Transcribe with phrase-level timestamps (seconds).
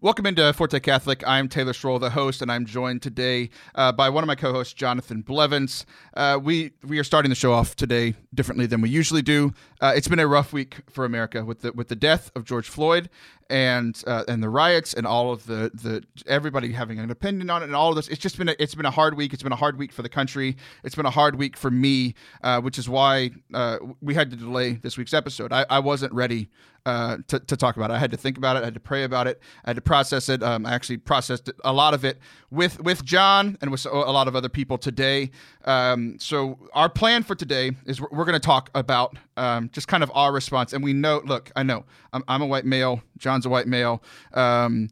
[0.00, 1.24] Welcome into Forte Catholic.
[1.26, 4.72] I'm Taylor Schroll, the host, and I'm joined today uh, by one of my co-hosts,
[4.72, 5.84] Jonathan Blevins.
[6.14, 9.52] Uh, we we are starting the show off today differently than we usually do.
[9.80, 12.68] Uh, it's been a rough week for America with the with the death of George
[12.68, 13.10] Floyd
[13.50, 17.62] and uh, and the riots and all of the the everybody having an opinion on
[17.62, 18.08] it and all of this.
[18.08, 19.32] It's just been a, it's been a hard week.
[19.32, 20.56] It's been a hard week for the country.
[20.84, 24.36] It's been a hard week for me, uh, which is why uh, we had to
[24.36, 25.52] delay this week's episode.
[25.52, 26.50] I, I wasn't ready
[26.86, 27.94] uh, to, to talk about it.
[27.94, 28.62] I had to think about it.
[28.62, 29.40] I had to pray about it.
[29.64, 30.42] I had to process it.
[30.42, 32.18] Um, I actually processed a lot of it
[32.50, 35.30] with with John and with a lot of other people today.
[35.64, 39.86] Um, so our plan for today is we're, we're going to talk about um, just
[39.86, 40.72] kind of our response.
[40.72, 43.02] And we know, look, I know I'm, I'm a white male.
[43.38, 44.02] John's a white male.
[44.34, 44.90] Um,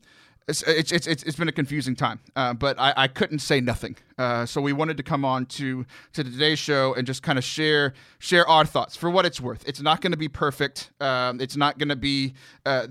[0.48, 3.96] it's, it's, it's, it's been a confusing time, uh, but I, I couldn't say nothing.
[4.16, 7.42] Uh, so we wanted to come on to to today's show and just kind of
[7.42, 9.66] share share our thoughts for what it's worth.
[9.66, 10.92] It's not going to be perfect.
[11.00, 12.34] Um, it's not going to be.
[12.64, 12.86] Uh,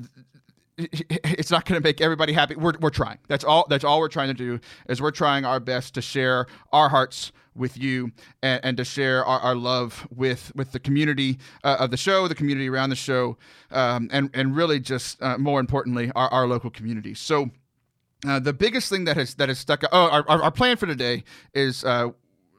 [0.78, 2.56] it's not going to make everybody happy.
[2.56, 3.20] We're, we're trying.
[3.28, 3.66] That's all.
[3.70, 7.32] That's all we're trying to do is we're trying our best to share our hearts
[7.56, 8.12] with you
[8.44, 12.28] and, and to share our, our, love with with the community uh, of the show,
[12.28, 13.38] the community around the show,
[13.72, 17.14] um, and and really just uh, more importantly, our, our local community.
[17.14, 17.52] So.
[18.26, 19.84] Uh, the biggest thing that has that has stuck.
[19.92, 21.24] Oh, our, our, plan for today
[21.54, 22.10] is uh,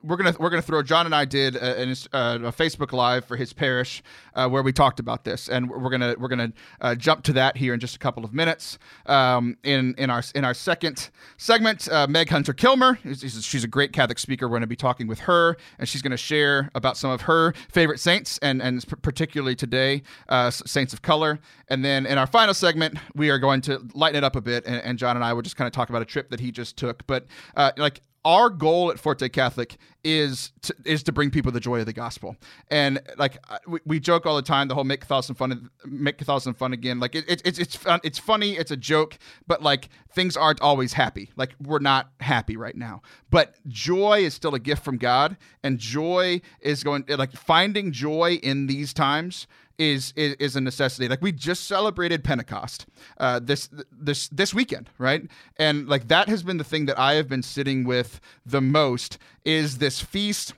[0.02, 0.82] we're gonna we're gonna throw.
[0.82, 4.02] John and I did a, a, a Facebook Live for his parish
[4.34, 7.56] uh, where we talked about this, and we're gonna we're gonna uh, jump to that
[7.56, 8.78] here in just a couple of minutes.
[9.06, 13.92] Um, in in our in our second segment, uh, Meg Hunter Kilmer, she's a great
[13.92, 14.48] Catholic speaker.
[14.48, 18.00] We're gonna be talking with her, and she's gonna share about some of her favorite
[18.00, 21.38] saints, and and particularly today, uh, saints of color.
[21.68, 24.64] And then in our final segment, we are going to lighten it up a bit,
[24.66, 26.52] and, and John and I will just kind of talk about a trip that he
[26.52, 27.06] just took.
[27.06, 31.60] But uh, like our goal at Forte Catholic is to, is to bring people the
[31.60, 32.36] joy of the gospel.
[32.72, 36.54] And like we, we joke all the time, the whole make Catholicism fun, make Catholicism
[36.54, 36.98] fun again.
[36.98, 40.60] Like it, it, it's it's fun, it's funny, it's a joke, but like things aren't
[40.60, 41.30] always happy.
[41.36, 43.00] Like we're not happy right now.
[43.30, 48.40] But joy is still a gift from God, and joy is going like finding joy
[48.42, 49.46] in these times
[49.78, 51.08] is, is is a necessity.
[51.08, 52.86] Like we just celebrated Pentecost
[53.18, 55.22] uh, this this this weekend, right?
[55.58, 59.18] And like that has been the thing that I have been sitting with the most
[59.44, 60.54] is this feast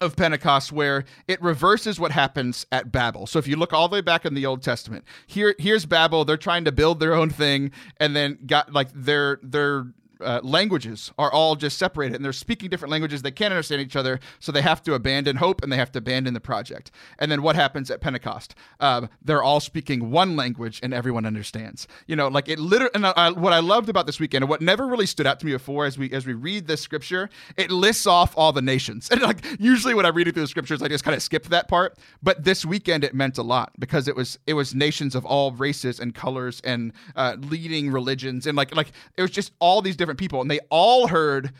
[0.00, 3.26] of Pentecost where it reverses what happens at Babel.
[3.26, 6.24] So if you look all the way back in the Old Testament, here here's Babel,
[6.24, 9.86] they're trying to build their own thing and then got like their their
[10.22, 13.22] uh, languages are all just separated and they're speaking different languages.
[13.22, 15.98] They can't understand each other, so they have to abandon hope and they have to
[15.98, 16.90] abandon the project.
[17.18, 18.54] And then what happens at Pentecost?
[18.78, 21.86] Uh, they're all speaking one language and everyone understands.
[22.06, 22.92] You know, like it literally.
[22.94, 25.46] And I, what I loved about this weekend and what never really stood out to
[25.46, 29.08] me before, as we as we read this scripture, it lists off all the nations.
[29.20, 31.46] And like usually when I read it through the scriptures, I just kind of skip
[31.46, 31.98] that part.
[32.22, 35.52] But this weekend it meant a lot because it was it was nations of all
[35.52, 39.96] races and colors and uh, leading religions and like like it was just all these
[39.96, 41.52] different different people, and they all heard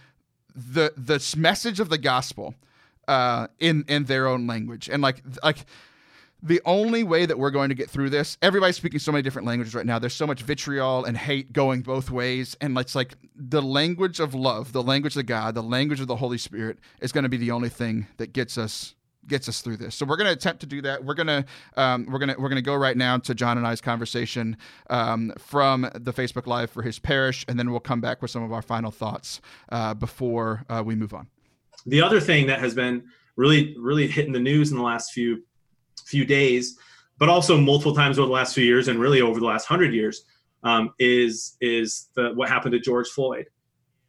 [0.55, 2.55] the the message of the gospel
[3.09, 5.65] uh, in in their own language, and like like
[6.43, 9.47] the only way that we're going to get through this everybody's speaking so many different
[9.47, 9.99] languages right now.
[9.99, 14.35] There's so much vitriol and hate going both ways and it's like the language of
[14.35, 17.37] love the language of god the language of the holy spirit is going to be
[17.37, 18.95] the only thing that gets us
[19.27, 19.95] gets us through this.
[19.95, 21.05] So we're going to attempt to do that.
[21.05, 21.45] We're going to
[21.77, 24.57] um, we're going to we're going to go right now to John and I's conversation
[24.89, 28.43] um, from the Facebook Live for his parish, and then we'll come back with some
[28.43, 31.29] of our final thoughts uh, before uh, we move on.
[31.87, 33.05] The other thing that has been
[33.37, 35.43] really really hitting the news in the last few
[36.05, 36.79] few days,
[37.19, 39.95] but also multiple times over the last few years, and really over the last hundred
[39.95, 40.25] years,
[40.63, 43.47] um, is is the what happened to George Floyd.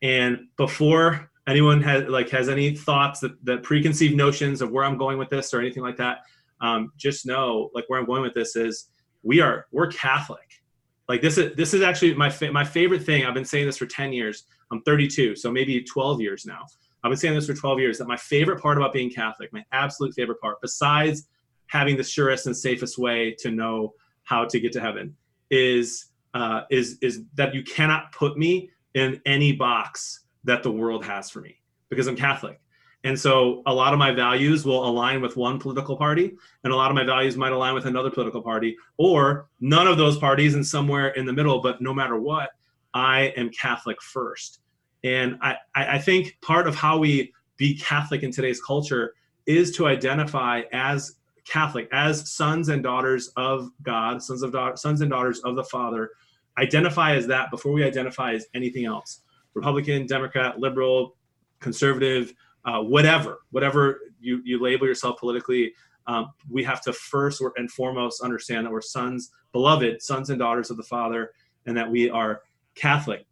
[0.01, 4.97] And before anyone has like has any thoughts that, that preconceived notions of where i'm
[4.97, 6.19] going with this or anything like that
[6.61, 8.91] um, just know like where i'm going with this is
[9.23, 10.61] we are we're catholic.
[11.07, 13.25] Like this is this is actually my fa- my favorite thing.
[13.25, 14.45] I've been saying this for 10 years.
[14.71, 16.65] I'm 32 so maybe 12 years now.
[17.03, 19.63] I've been saying this for 12 years that my favorite part about being catholic my
[19.71, 21.27] absolute favorite part besides
[21.67, 23.93] having the surest and safest way to know
[24.23, 25.15] how to get to heaven
[25.49, 31.05] is uh, is is that you cannot put me in any box that the world
[31.05, 31.57] has for me
[31.89, 32.59] because I'm Catholic.
[33.03, 36.75] And so a lot of my values will align with one political party, and a
[36.75, 40.53] lot of my values might align with another political party, or none of those parties
[40.53, 41.61] and somewhere in the middle.
[41.61, 42.51] But no matter what,
[42.93, 44.59] I am Catholic first.
[45.03, 49.15] And I, I think part of how we be Catholic in today's culture
[49.47, 51.15] is to identify as
[51.45, 56.11] Catholic, as sons and daughters of God, sons of sons and daughters of the Father.
[56.59, 59.23] Identify as that before we identify as anything else.
[59.53, 61.15] Republican, Democrat, liberal,
[61.59, 62.33] conservative,
[62.65, 65.73] uh, whatever, whatever you, you label yourself politically,
[66.07, 70.71] um, we have to first and foremost understand that we're sons, beloved sons and daughters
[70.71, 71.31] of the Father,
[71.65, 72.41] and that we are
[72.75, 73.25] Catholic,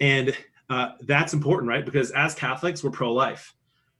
[0.00, 0.36] and
[0.70, 1.84] uh, that's important, right?
[1.84, 3.54] Because as Catholics, we're pro-life,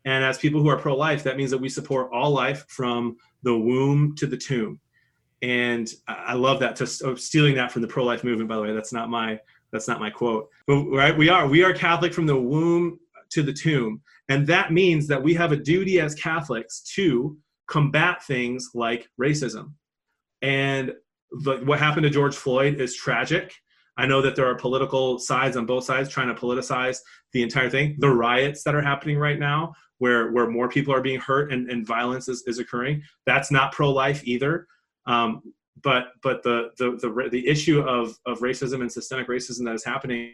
[0.05, 3.57] and as people who are pro-life, that means that we support all life from the
[3.57, 4.81] womb to the tomb.
[5.43, 6.81] And I love that.
[7.05, 9.39] Oh, stealing that from the pro-life movement, by the way, that's not my
[9.73, 10.49] that's not my quote.
[10.67, 12.99] But right, we are we are Catholic from the womb
[13.31, 17.37] to the tomb, and that means that we have a duty as Catholics to
[17.69, 19.73] combat things like racism.
[20.43, 20.93] And
[21.31, 23.55] the, what happened to George Floyd is tragic.
[23.97, 26.99] I know that there are political sides on both sides trying to politicize
[27.33, 27.97] the entire thing.
[27.99, 31.71] The riots that are happening right now, where where more people are being hurt and,
[31.71, 34.67] and violence is, is occurring, that's not pro-life either.
[35.07, 35.43] Um,
[35.83, 39.85] but but the, the the the issue of of racism and systemic racism that is
[39.85, 40.33] happening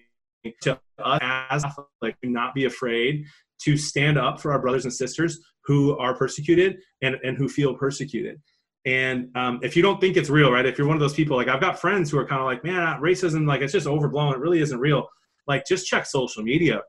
[0.63, 1.21] to us
[1.51, 1.65] as
[2.01, 3.25] like not be afraid
[3.63, 7.75] to stand up for our brothers and sisters who are persecuted and and who feel
[7.75, 8.41] persecuted.
[8.85, 11.37] And um, if you don't think it's real right if you're one of those people
[11.37, 14.35] like i've got friends who are kind of like man racism like it's just overblown
[14.35, 15.09] it really isn't real.
[15.47, 16.83] Like just check social media.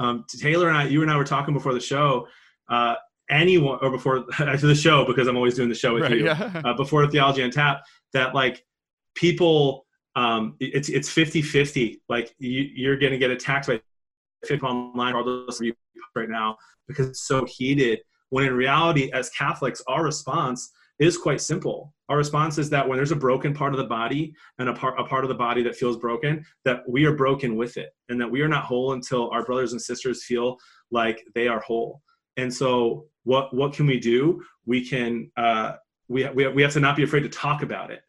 [0.00, 2.28] Um, taylor and i you and i were talking before the show
[2.68, 2.94] uh,
[3.30, 6.62] anyone or before the show because I'm always doing the show with right, you yeah.
[6.64, 7.82] uh, before Theology on Tap
[8.12, 8.64] that like
[9.14, 9.86] people
[10.16, 13.80] um, it's it's 50 50 like you, are going to get attacked by
[14.44, 15.60] people online all those
[16.14, 21.40] right now because it's so heated when in reality as Catholics our response is quite
[21.40, 21.94] simple.
[22.08, 24.98] Our response is that when there's a broken part of the body and a part
[24.98, 28.20] a part of the body that feels broken that we are broken with it and
[28.20, 30.56] that we are not whole until our brothers and sisters feel
[30.90, 32.02] like they are whole
[32.38, 34.42] and so what what can we do?
[34.64, 35.72] We can uh,
[36.08, 38.00] we we we have to not be afraid to talk about it.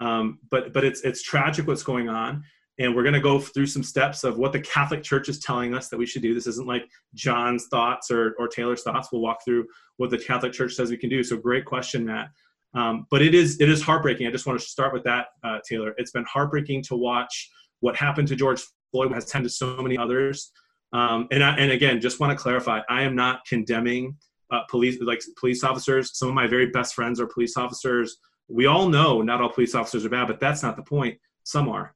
[0.00, 2.42] Um, but but it's it's tragic what's going on,
[2.78, 5.74] and we're going to go through some steps of what the Catholic Church is telling
[5.74, 6.32] us that we should do.
[6.32, 9.08] This isn't like John's thoughts or or Taylor's thoughts.
[9.12, 9.66] We'll walk through
[9.98, 11.22] what the Catholic Church says we can do.
[11.22, 12.30] So great question, Matt.
[12.74, 14.26] Um, but it is it is heartbreaking.
[14.26, 15.92] I just want to start with that, uh, Taylor.
[15.98, 17.50] It's been heartbreaking to watch
[17.80, 18.62] what happened to George
[18.92, 20.52] Floyd has happened to so many others.
[20.92, 24.16] Um, and I, and again, just want to clarify, I am not condemning
[24.50, 26.16] uh, police like police officers.
[26.16, 28.18] Some of my very best friends are police officers.
[28.48, 31.18] We all know not all police officers are bad, but that's not the point.
[31.44, 31.94] Some are.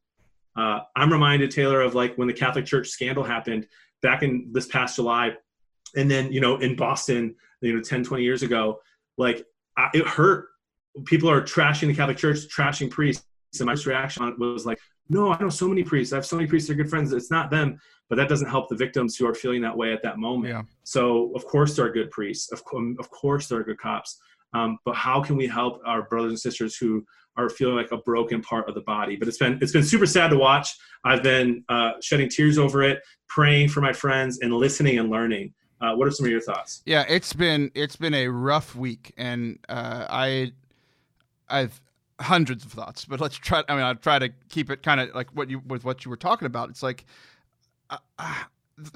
[0.56, 3.66] Uh, I'm reminded Taylor of like when the Catholic Church scandal happened
[4.00, 5.34] back in this past July,
[5.96, 8.80] and then you know in Boston, you know 10, 20 years ago,
[9.18, 9.44] like
[9.76, 10.48] I, it hurt.
[11.04, 13.26] People are trashing the Catholic Church, trashing priests.
[13.58, 14.78] And my reaction was like,
[15.08, 16.12] no, I know so many priests.
[16.12, 16.68] I have so many priests.
[16.68, 17.12] They're good friends.
[17.12, 20.02] It's not them but that doesn't help the victims who are feeling that way at
[20.02, 20.52] that moment.
[20.52, 20.62] Yeah.
[20.84, 22.52] So of course there are good priests.
[22.52, 24.20] Of, co- of course there are good cops.
[24.54, 27.04] Um, but how can we help our brothers and sisters who
[27.36, 29.16] are feeling like a broken part of the body?
[29.16, 30.70] But it's been it's been super sad to watch.
[31.04, 35.52] I've been uh, shedding tears over it, praying for my friends, and listening and learning.
[35.80, 36.82] Uh, what are some of your thoughts?
[36.86, 40.52] Yeah, it's been it's been a rough week, and uh, I
[41.48, 41.78] I've
[42.20, 43.62] hundreds of thoughts, but let's try.
[43.68, 46.10] I mean, I'll try to keep it kind of like what you with what you
[46.10, 46.70] were talking about.
[46.70, 47.04] It's like
[47.90, 47.98] uh,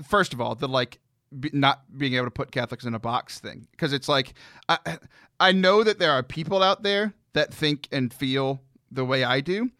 [0.06, 0.98] first of all, the like
[1.38, 4.34] be, not being able to put Catholics in a box thing because it's like
[4.68, 4.98] I
[5.38, 9.40] I know that there are people out there that think and feel the way I
[9.40, 9.70] do,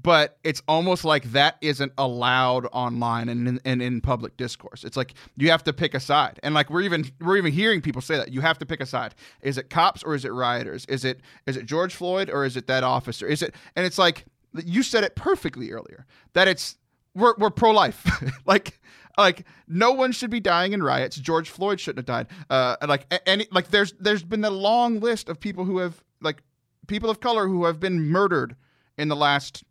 [0.00, 4.84] but it's almost like that isn't allowed online and in, and in public discourse.
[4.84, 7.80] It's like you have to pick a side, and like we're even we're even hearing
[7.80, 9.14] people say that you have to pick a side.
[9.42, 10.84] Is it cops or is it rioters?
[10.86, 13.26] Is it is it George Floyd or is it that officer?
[13.26, 14.24] Is it and it's like
[14.64, 16.76] you said it perfectly earlier that it's
[17.14, 18.06] we're we're pro life.
[18.46, 18.80] like
[19.16, 21.16] like no one should be dying in riots.
[21.16, 22.26] George Floyd shouldn't have died.
[22.50, 26.42] Uh, like any like there's there's been a long list of people who have like
[26.86, 28.56] people of color who have been murdered
[28.98, 29.64] in the last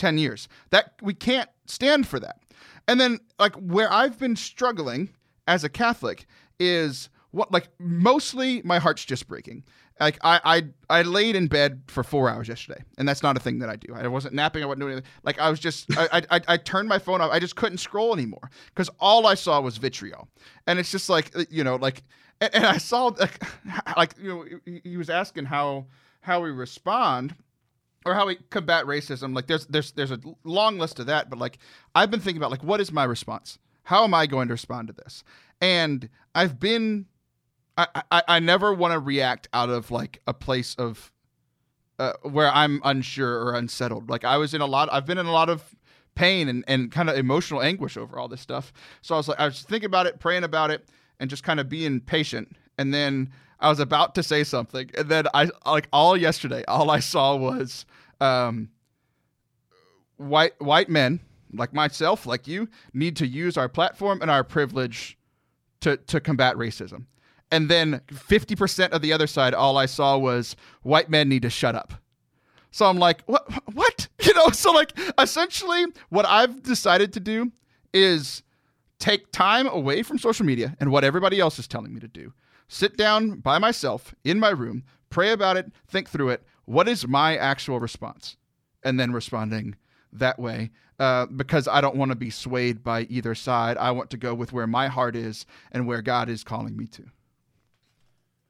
[0.00, 0.48] 10 years.
[0.70, 2.40] That we can't stand for that.
[2.88, 5.10] And then like where I've been struggling
[5.46, 6.26] as a Catholic
[6.58, 9.62] is what like mostly my heart's just breaking
[10.00, 10.40] like I,
[10.88, 13.68] I I laid in bed for four hours yesterday, and that's not a thing that
[13.68, 13.94] I do.
[13.94, 14.62] I wasn't napping.
[14.62, 15.10] I wasn't doing anything.
[15.22, 17.30] Like I was just I I, I turned my phone off.
[17.30, 20.28] I just couldn't scroll anymore because all I saw was vitriol,
[20.66, 22.02] and it's just like uh, you know like
[22.40, 23.44] and, and I saw like
[23.96, 25.86] like you know he, he was asking how
[26.22, 27.34] how we respond
[28.04, 29.34] or how we combat racism.
[29.34, 31.58] Like there's there's there's a long list of that, but like
[31.94, 33.58] I've been thinking about like what is my response?
[33.84, 35.24] How am I going to respond to this?
[35.60, 37.06] And I've been
[37.76, 41.12] I, I, I never want to react out of like a place of
[41.98, 44.08] uh, where I'm unsure or unsettled.
[44.08, 45.74] Like I was in a lot, I've been in a lot of
[46.14, 48.72] pain and, and kind of emotional anguish over all this stuff.
[49.02, 50.88] So I was like, I was thinking about it, praying about it,
[51.18, 52.56] and just kind of being patient.
[52.78, 53.30] And then
[53.60, 57.36] I was about to say something, and then I like all yesterday, all I saw
[57.36, 57.84] was
[58.20, 58.70] um,
[60.16, 61.20] white white men
[61.52, 65.18] like myself, like you, need to use our platform and our privilege
[65.80, 67.06] to to combat racism
[67.52, 71.48] and then 50% of the other side all i saw was white men need to
[71.48, 71.94] shut up
[72.70, 77.52] so i'm like what what you know, so like essentially what I've decided to do
[77.92, 78.42] is
[78.98, 82.32] take time away from social media and what everybody else is telling me to do.
[82.68, 86.44] Sit down by myself in my room, pray about it, think through it.
[86.70, 88.36] What is my actual response?
[88.84, 89.74] And then responding
[90.12, 93.76] that way uh, because I don't want to be swayed by either side.
[93.76, 96.86] I want to go with where my heart is and where God is calling me
[96.86, 97.02] to.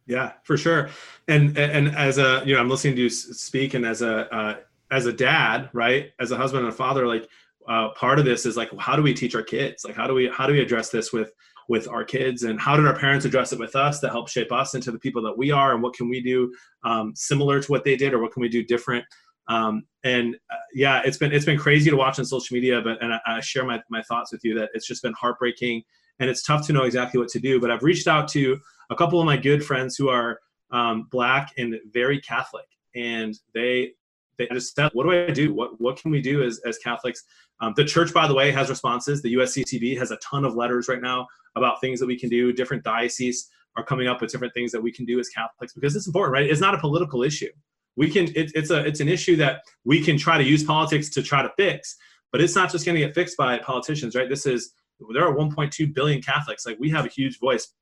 [0.07, 0.91] Yeah, for sure.
[1.29, 4.57] And and as a you know, I'm listening to you speak, and as a uh,
[4.91, 7.27] as a dad, right, as a husband and a father, like
[7.69, 9.85] uh, part of this is like, how do we teach our kids?
[9.85, 11.33] Like, how do we how do we address this with
[11.71, 14.51] with our kids, and how did our parents address it with us to help shape
[14.51, 17.71] us into the people that we are, and what can we do um, similar to
[17.71, 19.05] what they did, or what can we do different?
[19.47, 23.01] Um, and uh, yeah, it's been it's been crazy to watch on social media, but
[23.01, 25.85] and I, I, share my my thoughts with you that it's just been heartbreaking,
[26.19, 27.61] and it's tough to know exactly what to do.
[27.61, 28.59] But I've reached out to
[28.91, 30.41] a couple of my good friends who are
[30.73, 33.93] um, black and very Catholic, and they
[34.39, 35.55] they just said, "What do I do?
[35.55, 37.23] What what can we do as as Catholics?"
[37.61, 39.23] Um, the church, by the way, has responses.
[39.23, 42.53] The USCCB has a ton of letters right now about things that we can do.
[42.53, 45.95] Different dioceses are coming up with different things that we can do as Catholics because
[45.97, 46.51] it's important, right?
[46.51, 47.51] It's not a political issue.
[47.97, 51.11] We can it, it's a it's an issue that we can try to use politics
[51.11, 51.97] to try to fix
[52.33, 54.29] but it's not just going to get fixed by politicians right?
[54.29, 54.73] This is
[55.13, 56.67] there are 1.2 billion catholics.
[56.67, 57.73] Like we have a huge voice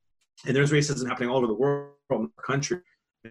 [0.47, 1.93] and there's racism happening all over the world
[2.43, 2.81] country.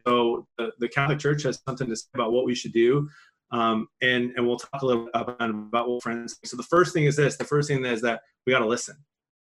[0.05, 3.09] So the, the catholic church has something to say about what we should do
[3.51, 6.93] um, and and we'll talk a little bit about, about what friends so the first
[6.93, 8.95] thing is this the first thing is that we got to listen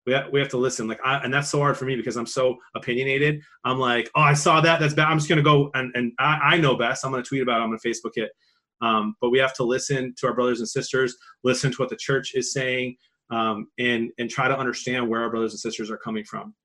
[0.08, 0.88] we have, we have to listen.
[0.88, 3.42] Like, I, and that's so hard for me because I'm so opinionated.
[3.66, 4.80] I'm like, oh, I saw that.
[4.80, 5.10] That's bad.
[5.10, 7.06] I'm just gonna go and and I, I know best.
[7.06, 7.64] I'm gonna tweet about it.
[7.66, 8.32] I'm gonna Facebook it.
[8.82, 11.98] Um, but we have to listen to our brothers and sisters, listen to what the
[11.98, 12.96] church is saying,
[13.32, 16.56] um, and and try to understand where our brothers and sisters are coming from.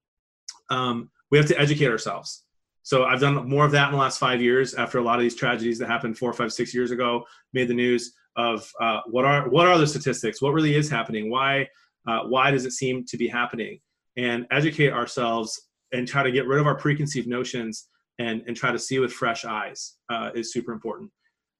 [0.70, 2.44] Um, we have to educate ourselves.
[2.84, 4.74] So I've done more of that in the last five years.
[4.74, 7.74] After a lot of these tragedies that happened four, five, six years ago, made the
[7.74, 10.40] news of uh, what are what are the statistics?
[10.40, 11.28] What really is happening?
[11.28, 11.66] Why
[12.06, 13.80] uh, why does it seem to be happening?
[14.16, 18.72] And educate ourselves and try to get rid of our preconceived notions and, and try
[18.72, 21.10] to see with fresh eyes uh, is super important.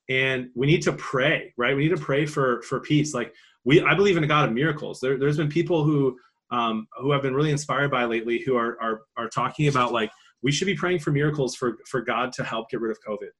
[0.08, 1.76] And we need to pray, right?
[1.76, 3.14] We need to pray for for peace.
[3.14, 3.34] Like
[3.64, 5.00] we, I believe in a God of miracles.
[5.00, 6.18] There, has been people who
[6.50, 10.10] um, who I've been really inspired by lately who are, are are talking about like
[10.42, 13.30] we should be praying for miracles for for God to help get rid of COVID.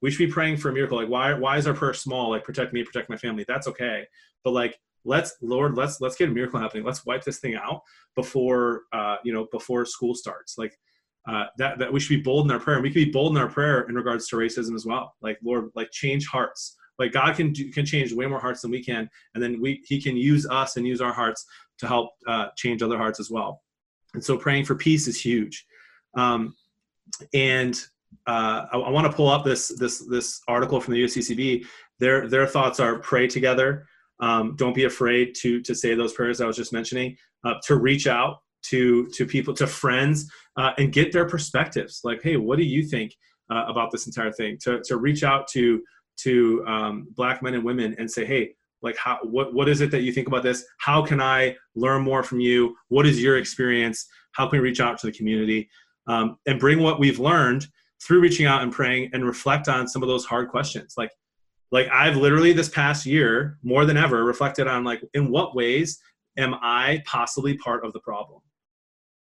[0.00, 0.98] We should be praying for a miracle.
[0.98, 2.30] Like why why is our prayer small?
[2.30, 3.44] Like protect me, protect my family.
[3.46, 4.06] That's okay.
[4.44, 6.84] But like let's lord let's let's get a miracle happening.
[6.84, 7.82] Let's wipe this thing out
[8.14, 10.56] before uh, you know before school starts.
[10.58, 10.76] Like
[11.28, 13.36] uh, that that we should be bold in our prayer and we can be bold
[13.36, 15.14] in our prayer in regards to racism as well.
[15.22, 16.76] Like lord like change hearts.
[16.98, 20.00] Like god can can change way more hearts than we can and then we he
[20.00, 21.44] can use us and use our hearts
[21.78, 23.62] to help uh, change other hearts as well.
[24.14, 25.66] And so praying for peace is huge.
[26.16, 26.54] Um,
[27.32, 27.80] and
[28.26, 31.66] uh, I, I want to pull up this this this article from the USCCB.
[31.98, 33.86] Their their thoughts are pray together,
[34.24, 37.16] um, don't be afraid to to say those prayers I was just mentioning.
[37.44, 38.38] Uh, to reach out
[38.70, 42.00] to to people, to friends, uh, and get their perspectives.
[42.04, 43.14] Like, hey, what do you think
[43.50, 44.56] uh, about this entire thing?
[44.62, 45.82] To to reach out to
[46.22, 49.90] to um, black men and women and say, hey, like, how what what is it
[49.90, 50.64] that you think about this?
[50.78, 52.74] How can I learn more from you?
[52.88, 54.06] What is your experience?
[54.32, 55.68] How can we reach out to the community
[56.06, 57.66] um, and bring what we've learned
[58.02, 61.10] through reaching out and praying and reflect on some of those hard questions, like
[61.72, 65.98] like i've literally this past year more than ever reflected on like in what ways
[66.36, 68.40] am i possibly part of the problem?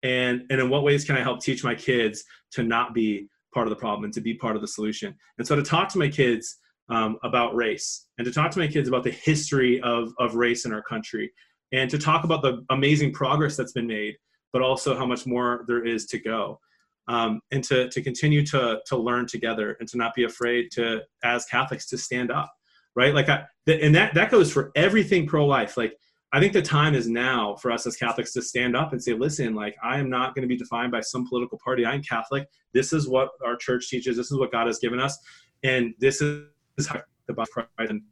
[0.02, 3.66] And and in what ways can i help teach my kids to not be part
[3.66, 5.14] of the problem and to be part of the solution?
[5.38, 8.68] And so to talk to my kids um, about race and to talk to my
[8.68, 11.32] kids about the history of, of race in our country
[11.72, 14.16] and to talk about the amazing progress that's been made
[14.52, 16.60] but also how much more there is to go
[17.08, 21.02] um, and to, to continue to, to learn together and to not be afraid to,
[21.22, 22.52] as Catholics, to stand up,
[22.94, 23.14] right?
[23.14, 25.76] Like, I, and that, that goes for everything pro-life.
[25.76, 25.96] Like,
[26.32, 29.12] I think the time is now for us as Catholics to stand up and say,
[29.12, 31.86] listen, like, I am not going to be defined by some political party.
[31.86, 32.48] I'm Catholic.
[32.74, 34.16] This is what our church teaches.
[34.16, 35.16] This is what God has given us.
[35.62, 36.42] And this is
[36.76, 37.48] the body
[37.78, 38.02] and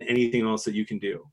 [0.00, 1.26] anything else that you can do.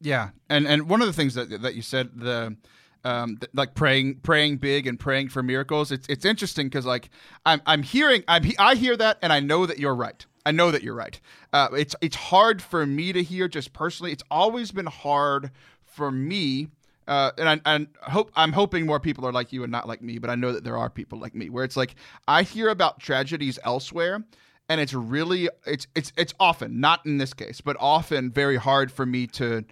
[0.00, 0.30] Yeah.
[0.48, 2.56] And, and one of the things that, that you said, the,
[3.04, 5.90] um, th- like praying, praying big and praying for miracles.
[5.92, 7.10] It's it's interesting because like
[7.46, 10.24] I'm I'm hearing I'm I hear that and I know that you're right.
[10.46, 11.20] I know that you're right.
[11.52, 14.12] Uh, it's it's hard for me to hear just personally.
[14.12, 15.50] It's always been hard
[15.84, 16.68] for me.
[17.08, 20.00] Uh, and I and hope I'm hoping more people are like you and not like
[20.02, 21.96] me, but I know that there are people like me where it's like
[22.28, 24.22] I hear about tragedies elsewhere,
[24.68, 28.92] and it's really it's it's it's often not in this case, but often very hard
[28.92, 29.64] for me to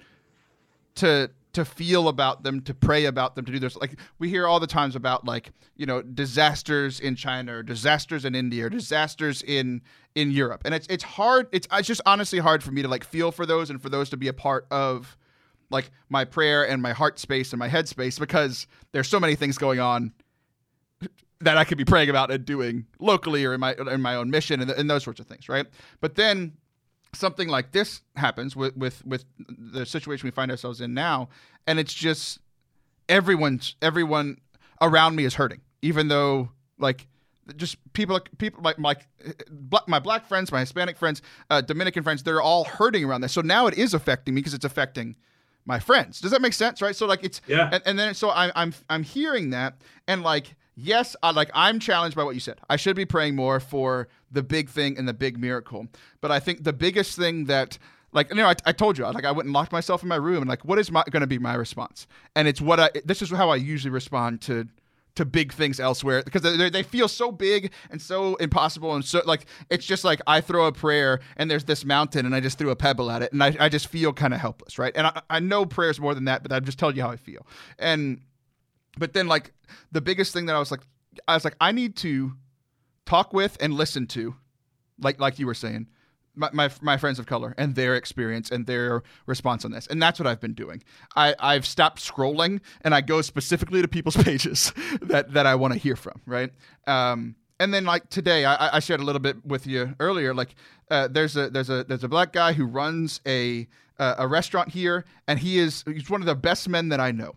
[0.96, 3.76] to to feel about them, to pray about them, to do this.
[3.76, 8.24] Like we hear all the times about like you know disasters in China, or disasters
[8.24, 9.82] in India, or disasters in
[10.14, 11.48] in Europe, and it's it's hard.
[11.52, 14.10] It's it's just honestly hard for me to like feel for those and for those
[14.10, 15.16] to be a part of
[15.70, 19.34] like my prayer and my heart space and my head space because there's so many
[19.34, 20.12] things going on
[21.40, 24.30] that I could be praying about and doing locally or in my in my own
[24.30, 25.66] mission and, and those sorts of things, right?
[26.00, 26.54] But then
[27.14, 31.28] something like this happens with with with the situation we find ourselves in now,
[31.66, 32.40] and it's just
[33.08, 34.38] everyone's everyone
[34.80, 37.06] around me is hurting, even though like
[37.56, 38.94] just people people like my
[39.86, 43.32] my black friends, my Hispanic friends, uh, Dominican friends, they're all hurting around this.
[43.32, 45.16] So now it is affecting me because it's affecting
[45.64, 46.20] my friends.
[46.20, 46.82] Does that make sense?
[46.82, 46.94] Right.
[46.94, 50.54] So like it's yeah, and, and then so I'm I'm I'm hearing that and like
[50.78, 52.60] yes, I like I'm challenged by what you said.
[52.70, 55.88] I should be praying more for the big thing and the big miracle.
[56.20, 57.78] But I think the biggest thing that
[58.12, 60.16] like you know, I, I told you, like I went and locked myself in my
[60.16, 62.06] room and like, what is my going to be my response?
[62.34, 62.90] And it's what I.
[63.04, 64.66] This is how I usually respond to
[65.16, 69.20] to big things elsewhere because they, they feel so big and so impossible and so
[69.26, 72.56] like it's just like I throw a prayer and there's this mountain and I just
[72.56, 74.92] threw a pebble at it and I, I just feel kind of helpless, right?
[74.94, 77.16] And I, I know prayers more than that, but I'm just telling you how I
[77.16, 77.44] feel.
[77.80, 78.20] And
[78.98, 79.52] but then like
[79.92, 80.80] the biggest thing that I was like
[81.26, 82.32] I was like I need to
[83.06, 84.36] talk with and listen to
[85.00, 85.88] like like you were saying
[86.38, 89.86] my, my, my friends of color and their experience and their response on this.
[89.88, 90.82] And that's what i've been doing.
[91.16, 95.74] I, i've stopped scrolling and i go specifically to people's pages that, that i want
[95.74, 96.52] to hear from right?
[96.86, 100.54] Um, and then like today I, I shared a little bit with you earlier like
[100.90, 103.66] uh, there's a there's a there's a black guy who runs a
[103.98, 107.10] uh, a restaurant here and he is he's one of the best men that i
[107.10, 107.34] know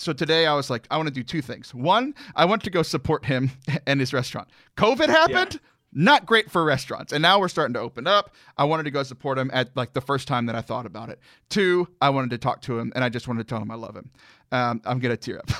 [0.00, 1.74] so today I was like, I want to do two things.
[1.74, 3.50] One, I want to go support him
[3.86, 4.48] and his restaurant.
[4.76, 5.54] COVID happened.
[5.54, 5.68] Yeah.
[5.92, 7.12] Not great for restaurants.
[7.12, 8.32] And now we're starting to open up.
[8.56, 11.10] I wanted to go support him at like the first time that I thought about
[11.10, 11.18] it.
[11.48, 13.74] Two, I wanted to talk to him and I just wanted to tell him I
[13.74, 14.10] love him.
[14.52, 15.50] Um, I'm going to tear up.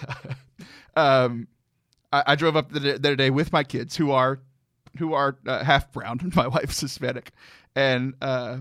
[0.96, 1.48] um,
[2.12, 4.40] I, I, drove up the, the other day with my kids who are
[4.98, 6.32] who are uh, half brown.
[6.34, 7.32] My wife's Hispanic.
[7.76, 8.58] And uh,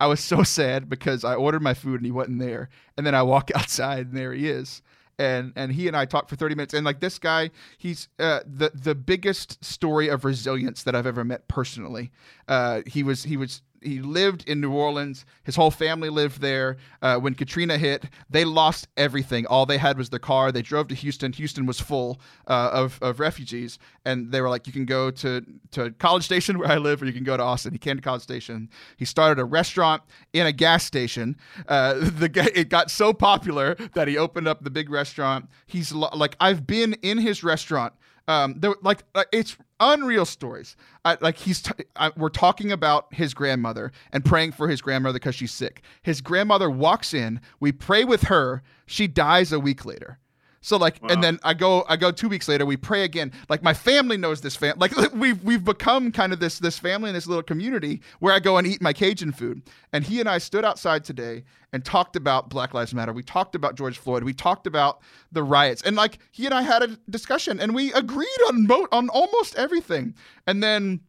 [0.00, 2.68] I was so sad because I ordered my food and he wasn't there.
[2.96, 4.82] And then I walk outside and there he is
[5.18, 8.40] and and he and I talked for 30 minutes and like this guy he's uh,
[8.46, 12.10] the the biggest story of resilience that I've ever met personally.
[12.48, 15.24] Uh, he was he was he lived in New Orleans.
[15.44, 16.76] His whole family lived there.
[17.00, 19.46] Uh, when Katrina hit, they lost everything.
[19.46, 20.52] All they had was their car.
[20.52, 21.32] They drove to Houston.
[21.32, 25.44] Houston was full uh, of, of refugees, and they were like, "You can go to
[25.72, 28.02] to College Station where I live, or you can go to Austin." He came to
[28.02, 28.70] College Station.
[28.96, 31.36] He started a restaurant in a gas station.
[31.68, 35.48] Uh, the it got so popular that he opened up the big restaurant.
[35.66, 37.94] He's like, I've been in his restaurant
[38.28, 40.76] um, there like uh, it's unreal stories.
[41.04, 45.18] I, like he's t- I, we're talking about his grandmother and praying for his grandmother
[45.18, 45.82] because she's sick.
[46.02, 48.62] His grandmother walks in, we pray with her.
[48.86, 50.18] She dies a week later.
[50.62, 51.08] So like, wow.
[51.10, 52.64] and then I go, I go two weeks later.
[52.64, 53.32] We pray again.
[53.48, 54.78] Like my family knows this fam.
[54.78, 58.38] Like we've we've become kind of this this family and this little community where I
[58.38, 59.62] go and eat my Cajun food.
[59.92, 63.12] And he and I stood outside today and talked about Black Lives Matter.
[63.12, 64.24] We talked about George Floyd.
[64.24, 65.82] We talked about the riots.
[65.82, 69.56] And like he and I had a discussion and we agreed on mo- on almost
[69.56, 70.14] everything.
[70.46, 71.00] And then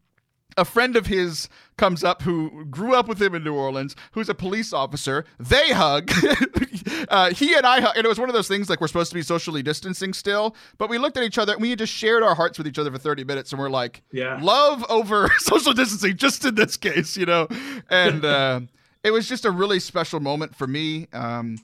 [0.57, 4.29] a friend of his comes up who grew up with him in New Orleans, who's
[4.29, 5.25] a police officer.
[5.39, 6.11] They hug.
[7.09, 7.95] uh, he and I hug.
[7.95, 10.55] And it was one of those things like we're supposed to be socially distancing still,
[10.77, 12.91] but we looked at each other and we just shared our hearts with each other
[12.91, 14.39] for 30 minutes and we're like, yeah.
[14.41, 17.47] love over social distancing, just in this case, you know?
[17.89, 18.61] And uh,
[19.03, 21.57] it was just a really special moment for me um,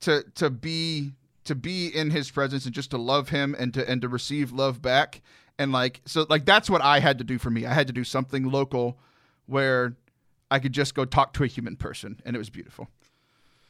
[0.00, 1.12] to, to be
[1.44, 4.52] to be in his presence and just to love him and to and to receive
[4.52, 5.22] love back
[5.58, 7.66] and like so like that's what I had to do for me.
[7.66, 8.98] I had to do something local
[9.46, 9.96] where
[10.50, 12.88] I could just go talk to a human person, and it was beautiful.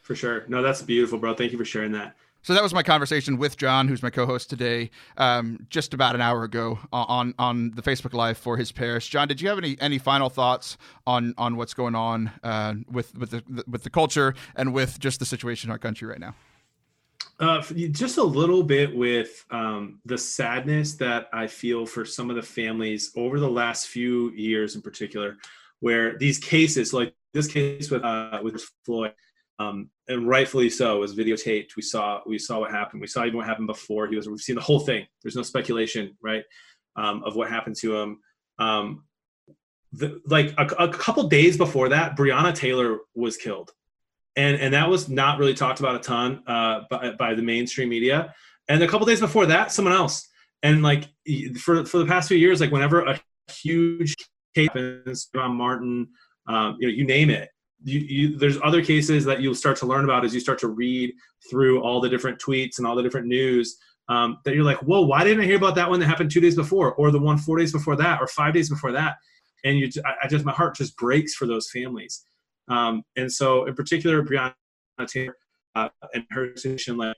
[0.02, 0.44] For sure.
[0.48, 1.34] No, that's beautiful, bro.
[1.34, 2.16] Thank you for sharing that.
[2.42, 6.20] So that was my conversation with John, who's my co-host today, um, just about an
[6.20, 9.08] hour ago on on the Facebook Live for his parish.
[9.08, 13.16] John, did you have any any final thoughts on on what's going on uh, with
[13.18, 16.34] with the with the culture and with just the situation in our country right now?
[17.40, 22.36] Uh, just a little bit with um, the sadness that I feel for some of
[22.36, 25.36] the families over the last few years, in particular,
[25.78, 29.14] where these cases, like this case with uh, with Floyd,
[29.60, 31.76] um, and rightfully so, was videotaped.
[31.76, 33.00] We saw we saw what happened.
[33.00, 34.28] We saw even what happened before he was.
[34.28, 35.06] We've seen the whole thing.
[35.22, 36.42] There's no speculation, right,
[36.96, 38.18] um, of what happened to him.
[38.58, 39.04] Um,
[39.92, 43.70] the, like a, a couple days before that, Breonna Taylor was killed
[44.38, 47.88] and and that was not really talked about a ton uh, by, by the mainstream
[47.90, 48.34] media.
[48.68, 50.28] And a couple days before that, someone else.
[50.62, 51.04] And like
[51.60, 53.20] for for the past few years, like whenever a
[53.50, 54.14] huge
[54.54, 56.08] case happens, John Martin,
[56.46, 57.50] um, you know, you name it,
[57.84, 60.68] you, you, there's other cases that you'll start to learn about as you start to
[60.68, 61.12] read
[61.50, 65.02] through all the different tweets and all the different news um, that you're like, whoa,
[65.02, 67.38] why didn't I hear about that one that happened two days before, or the one
[67.38, 69.16] four days before that, or five days before that?
[69.64, 69.90] And you,
[70.22, 72.24] I just, my heart just breaks for those families.
[72.68, 74.54] Um, and so, in particular, Breonna
[75.06, 75.36] Taylor
[75.74, 77.16] uh, and her situation, like,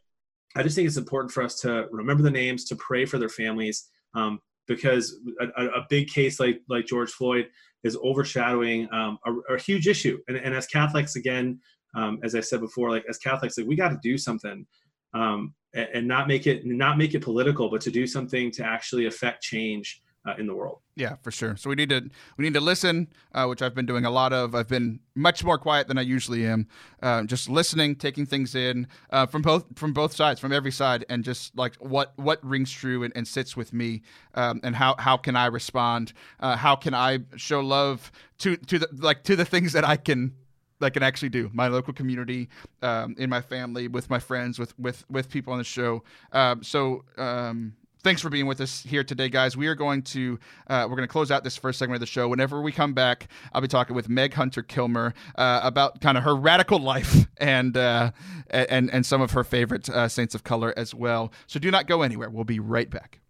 [0.57, 3.29] I just think it's important for us to remember the names, to pray for their
[3.29, 7.49] families, um, because a, a, big case like like George Floyd
[7.85, 10.19] is overshadowing um, a, a, huge issue.
[10.29, 11.61] And, and as Catholics, again,
[11.95, 14.67] um, as I said before, like as Catholics, like we got to do something
[15.15, 18.65] um, and, and, not make it not make it political, but to do something to
[18.65, 20.79] actually affect change uh, in the world.
[20.97, 21.57] Yeah, for sure.
[21.57, 24.33] So we need to we need to listen, uh, which I've been doing a lot
[24.33, 24.55] of.
[24.55, 26.69] I've been much more quiet than I usually am,
[27.03, 31.07] uh, just listening, taking things in uh, from both from both sides, from every side,
[31.09, 34.03] and just like what what rings true and, and sits with me,
[34.35, 36.13] um, and how how can I respond?
[36.39, 39.97] Uh, how can I show love to to the like to the things that I
[39.97, 40.35] can
[40.81, 42.49] that can actually do my local community
[42.83, 46.03] um, in my family with my friends with with with people on the show
[46.33, 49.57] um, so um, thanks for being with us here today, guys.
[49.57, 52.07] We are going to uh, we're going to close out this first segment of the
[52.07, 52.29] show.
[52.29, 56.25] Whenever we come back, I'll be talking with Meg Hunter Kilmer uh, about kind of
[56.25, 58.13] her radical life and uh,
[58.51, 61.33] and and some of her favorite uh, saints of color as well.
[61.47, 62.31] So do not go anywhere.
[62.31, 63.21] We'll be right back.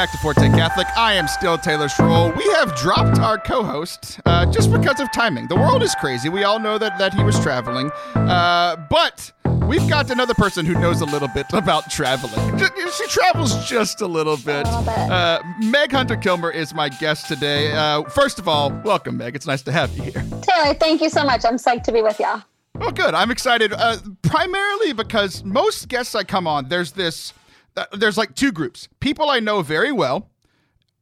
[0.00, 0.86] Back to Forte Catholic.
[0.96, 2.34] I am still Taylor Schroll.
[2.34, 5.46] We have dropped our co-host uh, just because of timing.
[5.48, 6.30] The world is crazy.
[6.30, 9.30] We all know that that he was traveling, uh, but
[9.68, 12.58] we've got another person who knows a little bit about traveling.
[12.96, 14.66] She travels just a little bit.
[14.66, 17.70] Uh, Meg Hunter Kilmer is my guest today.
[17.70, 19.36] Uh, first of all, welcome, Meg.
[19.36, 20.24] It's nice to have you here.
[20.40, 21.44] Taylor, thank you so much.
[21.44, 22.42] I'm psyched to be with you.
[22.80, 23.12] Oh, good.
[23.12, 23.74] I'm excited.
[23.74, 27.34] Uh, primarily because most guests I come on, there's this
[27.76, 30.30] Uh, there's like two groups people I know very well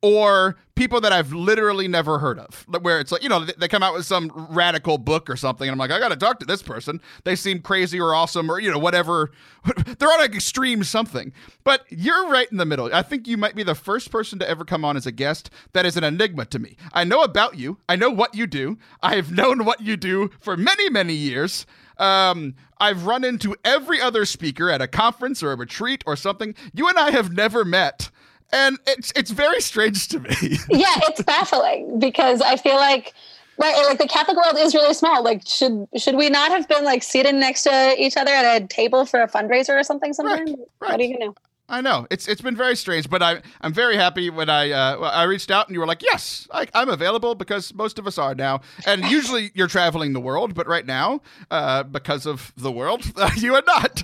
[0.00, 3.82] or people that I've literally never heard of, where it's like, you know, they come
[3.82, 6.46] out with some radical book or something, and I'm like, I got to talk to
[6.46, 7.00] this person.
[7.24, 9.32] They seem crazy or awesome or, you know, whatever.
[9.98, 11.32] They're on an extreme something.
[11.64, 12.94] But you're right in the middle.
[12.94, 15.50] I think you might be the first person to ever come on as a guest
[15.72, 16.76] that is an enigma to me.
[16.92, 20.56] I know about you, I know what you do, I've known what you do for
[20.56, 21.66] many, many years.
[21.98, 26.54] Um, I've run into every other speaker at a conference or a retreat or something.
[26.72, 28.10] You and I have never met.
[28.52, 30.30] And it's it's very strange to me.
[30.70, 33.12] yeah, it's baffling because I feel like
[33.58, 36.84] right like the catholic world is really small like should should we not have been
[36.84, 40.46] like seated next to each other at a table for a fundraiser or something sometime
[40.46, 40.90] right, right.
[40.90, 41.34] what do you do
[41.70, 44.98] I know it's it's been very strange, but I I'm very happy when I uh,
[45.00, 48.16] I reached out and you were like, yes, I, am available because most of us
[48.16, 48.62] are now.
[48.86, 53.54] And usually you're traveling the world, but right now, uh, because of the world, you
[53.54, 54.02] are not.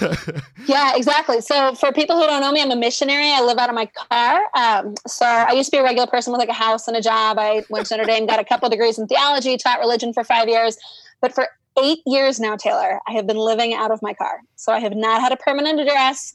[0.66, 1.40] yeah, exactly.
[1.40, 3.30] So for people who don't know me, I'm a missionary.
[3.32, 4.42] I live out of my car.
[4.54, 7.00] Um, so I used to be a regular person with like a house and a
[7.00, 7.38] job.
[7.38, 10.48] I went to Notre Dame, got a couple degrees in theology, taught religion for five
[10.48, 10.76] years,
[11.22, 11.48] but for
[11.82, 14.40] eight years now, Taylor, I have been living out of my car.
[14.56, 16.34] So I have not had a permanent address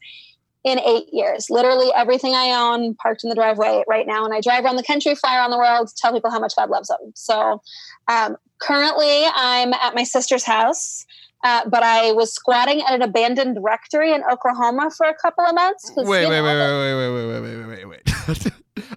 [0.64, 1.50] in eight years.
[1.50, 4.26] Literally everything I own parked in the driveway right now.
[4.26, 6.70] And I drive around the country, fly around the world, tell people how much God
[6.70, 7.12] loves them.
[7.16, 7.62] So
[8.08, 11.06] um, currently I'm at my sister's house.
[11.44, 15.56] Uh, but I was squatting at an abandoned rectory in Oklahoma for a couple of
[15.56, 15.92] months.
[15.98, 18.52] Wait, wait, wait, wait, wait, wait, wait, wait, wait, wait, wait.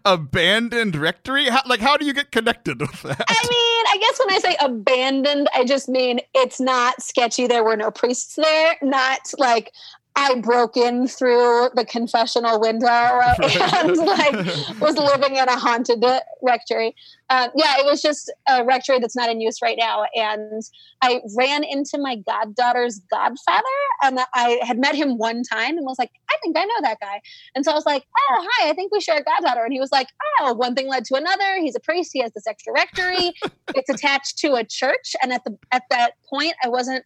[0.05, 1.46] abandoned rectory?
[1.46, 3.24] How, like, how do you get connected with that?
[3.27, 7.46] I mean, I guess when I say abandoned, I just mean it's not sketchy.
[7.46, 8.77] There were no priests there.
[8.83, 9.72] Not like
[10.16, 14.33] I broke in through the confessional window and like
[14.81, 16.05] was living in a haunted
[16.40, 16.94] rectory.
[17.31, 20.05] Um, yeah, it was just a rectory that's not in use right now.
[20.14, 20.62] And
[21.03, 23.64] I ran into my goddaughter's godfather,
[24.03, 27.00] and I had met him one time and was like, I think I know that
[27.00, 27.20] guy.
[27.57, 29.64] And so I was like, Oh, hi, I think we share a goddaughter.
[29.64, 30.09] And he was like,
[30.40, 31.59] Oh, one thing led to another.
[31.59, 32.11] He's a priest.
[32.12, 33.33] He has this extra rectory.
[33.74, 35.16] it's attached to a church.
[35.22, 37.05] And at the at that point, I wasn't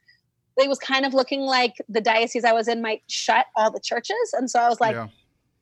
[0.59, 3.81] it was kind of looking like the diocese I was in might shut all the
[3.81, 4.17] churches.
[4.33, 5.07] And so I was like, yeah.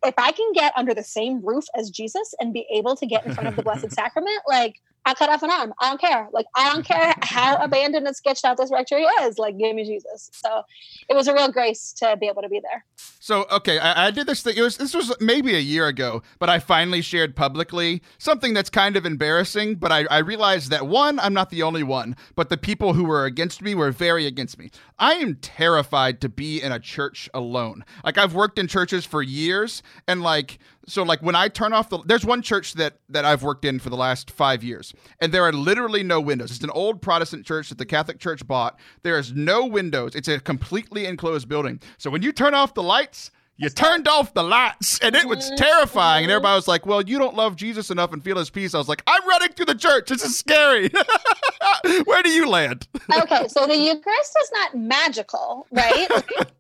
[0.04, 3.26] if I can get under the same roof as Jesus and be able to get
[3.26, 4.76] in front of the Blessed Sacrament, like
[5.07, 5.73] I cut off an arm.
[5.81, 6.29] I don't care.
[6.33, 9.38] Like I don't care how abandoned and sketched out this rectory is.
[9.38, 10.31] Like give me Jesus.
[10.33, 10.62] So
[11.09, 12.85] it was a real grace to be able to be there.
[13.21, 14.55] So okay, I, I, did this thing.
[14.57, 18.69] It was this was maybe a year ago, but I finally shared publicly something that's
[18.69, 19.77] kind of embarrassing.
[19.77, 23.05] But I, I realized that one, I'm not the only one, but the people who
[23.05, 24.71] were against me were very against me.
[24.99, 27.85] I am terrified to be in a church alone.
[28.05, 31.88] Like I've worked in churches for years, and like so like when I turn off
[31.88, 35.33] the there's one church that that I've worked in for the last 5 years and
[35.33, 36.51] there are literally no windows.
[36.51, 38.79] It's an old Protestant church that the Catholic Church bought.
[39.03, 40.14] There is no windows.
[40.14, 41.81] It's a completely enclosed building.
[41.99, 45.46] So when you turn off the lights, you turned off the lights and it was
[45.46, 45.57] mm-hmm.
[45.57, 46.25] terrifying.
[46.25, 48.75] And everybody was like, Well, you don't love Jesus enough and feel his peace.
[48.75, 50.09] I was like, I'm running through the church.
[50.09, 50.90] This is scary.
[52.05, 52.87] Where do you land?
[53.22, 56.09] okay, so the Eucharist is not magical, right?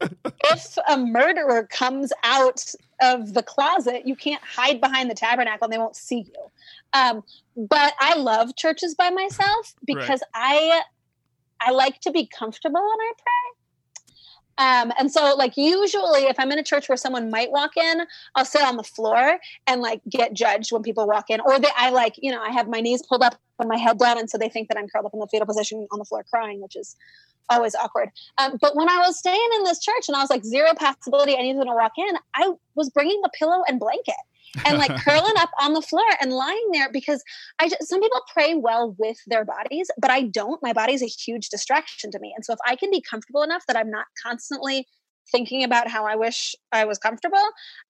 [0.44, 2.64] if a murderer comes out
[3.00, 6.50] of the closet, you can't hide behind the tabernacle and they won't see you.
[6.92, 7.22] Um,
[7.56, 10.80] but I love churches by myself because right.
[10.80, 10.82] I
[11.60, 13.56] I like to be comfortable when I pray.
[14.58, 18.00] Um, and so, like, usually, if I'm in a church where someone might walk in,
[18.34, 21.68] I'll sit on the floor and like get judged when people walk in, or they,
[21.76, 24.30] I like, you know, I have my knees pulled up and my head down, and
[24.30, 26.62] so they think that I'm curled up in the fetal position on the floor crying,
[26.62, 26.96] which is
[27.48, 28.10] always awkward.
[28.38, 31.36] Um, but when I was staying in this church and I was like zero possibility
[31.36, 34.14] anyone to walk in, I was bringing a pillow and blanket
[34.64, 37.22] and like curling up on the floor and lying there because
[37.58, 40.62] I just, some people pray well with their bodies, but I don't.
[40.62, 42.32] My body's a huge distraction to me.
[42.34, 44.86] And so if I can be comfortable enough that I'm not constantly
[45.30, 47.42] thinking about how I wish I was comfortable,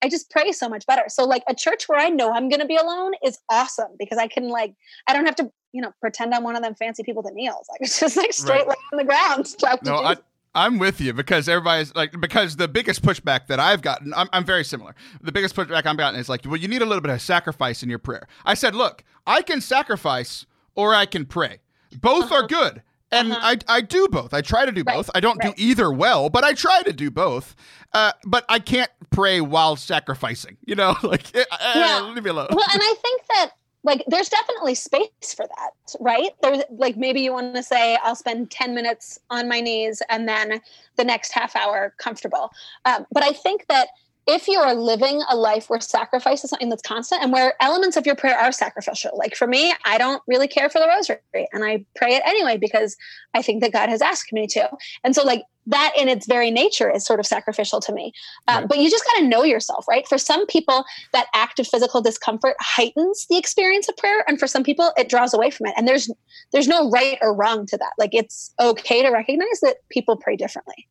[0.03, 1.03] I just pray so much better.
[1.07, 4.17] So like a church where I know I'm going to be alone is awesome because
[4.17, 4.73] I can like
[5.07, 7.67] I don't have to you know pretend I'm one of them fancy people that kneels.
[7.69, 8.77] Like it's just like straight right.
[8.91, 9.55] on the ground.
[9.83, 10.15] no, I,
[10.55, 14.45] I'm with you because everybody's like because the biggest pushback that I've gotten I'm, I'm
[14.45, 14.95] very similar.
[15.21, 17.83] The biggest pushback I've gotten is like, well, you need a little bit of sacrifice
[17.83, 18.27] in your prayer.
[18.45, 21.59] I said, look, I can sacrifice or I can pray.
[22.01, 22.35] Both uh-huh.
[22.35, 22.81] are good.
[23.11, 23.55] And uh-huh.
[23.69, 24.33] I, I do both.
[24.33, 24.95] I try to do right.
[24.97, 25.09] both.
[25.15, 25.55] I don't right.
[25.55, 27.55] do either well, but I try to do both.
[27.93, 30.57] Uh, but I can't pray while sacrificing.
[30.65, 32.01] You know, like eh, eh, yeah.
[32.13, 32.47] leave me alone.
[32.51, 33.51] Well, and I think that
[33.83, 36.31] like there's definitely space for that right?
[36.41, 40.27] There's like maybe you want to say i'll spend 10 minutes on my knees and
[40.27, 40.61] then
[40.95, 42.51] the next half hour comfortable.
[42.85, 43.89] Um, but i think that
[44.27, 47.95] if you are living a life where sacrifice is something that's constant and where elements
[47.95, 51.19] of your prayer are sacrificial, like for me, I don't really care for the rosary
[51.53, 52.97] and I pray it anyway because
[53.33, 54.69] I think that God has asked me to.
[55.05, 58.13] And so, like, that in its very nature is sort of sacrificial to me.
[58.47, 58.69] Um, right.
[58.69, 60.07] But you just got to know yourself, right?
[60.07, 64.47] For some people, that act of physical discomfort heightens the experience of prayer, and for
[64.47, 65.73] some people, it draws away from it.
[65.77, 66.09] And there's
[66.51, 67.93] there's no right or wrong to that.
[67.97, 70.87] Like it's okay to recognize that people pray differently.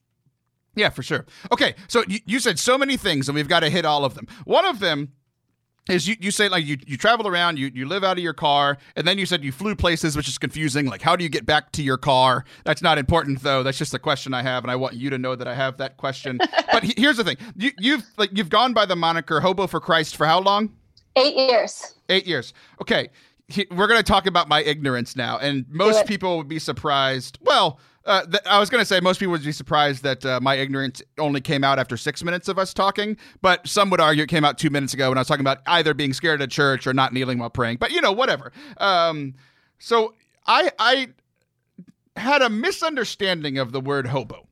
[0.77, 1.25] Yeah, for sure.
[1.51, 4.15] Okay, so you, you said so many things, and we've got to hit all of
[4.15, 4.29] them.
[4.45, 5.13] One of them
[5.89, 8.35] is you, you say like you, you travel around, you, you live out of your
[8.35, 10.87] car, and then you said you flew places, which is confusing.
[10.87, 12.45] Like, how do you get back to your car?
[12.65, 13.63] That's not important though.
[13.63, 15.79] That's just a question I have, and I want you to know that I have
[15.79, 16.39] that question.
[16.73, 19.81] but he, here's the thing: you, you've like you've gone by the moniker "Hobo for
[19.81, 20.75] Christ" for how long?
[21.17, 21.95] Eight years.
[22.11, 22.53] Eight years.
[22.83, 23.09] Okay,
[23.49, 27.39] he, we're going to talk about my ignorance now, and most people would be surprised.
[27.41, 30.41] Well uh, th- I was going to say most people would be surprised that uh,
[30.41, 34.23] my ignorance only came out after six minutes of us talking, but some would argue
[34.23, 36.51] it came out two minutes ago when I was talking about either being scared at
[36.51, 37.79] church or not kneeling while praying.
[37.79, 38.53] But you know, whatever.
[38.79, 39.35] Um,
[39.79, 40.15] so
[40.47, 41.09] I I
[42.17, 44.47] had a misunderstanding of the word hobo.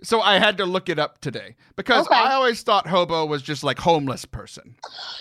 [0.00, 2.14] So I had to look it up today because okay.
[2.14, 4.76] I always thought hobo was just like homeless person.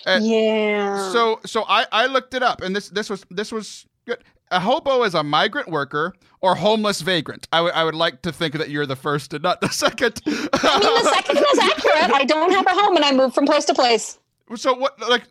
[0.05, 1.11] Uh, yeah.
[1.11, 4.59] So so I I looked it up and this this was this was good a
[4.59, 7.47] hobo is a migrant worker or homeless vagrant.
[7.51, 10.21] I, w- I would like to think that you're the first and not the second.
[10.25, 12.11] I mean, the second is accurate.
[12.13, 14.19] I don't have a home and I move from place to place.
[14.55, 15.23] So what, like,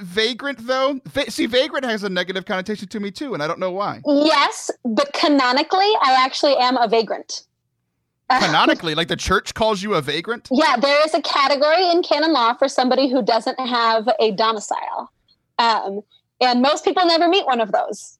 [0.00, 1.00] vagrant though?
[1.06, 4.00] Va- see, vagrant has a negative connotation to me too, and I don't know why.
[4.06, 7.42] Yes, but canonically, I actually am a vagrant.
[8.30, 10.48] Canonically, like the church calls you a vagrant?
[10.52, 15.12] Yeah, there is a category in canon law for somebody who doesn't have a domicile.
[15.58, 16.02] Um,
[16.40, 18.18] and most people never meet one of those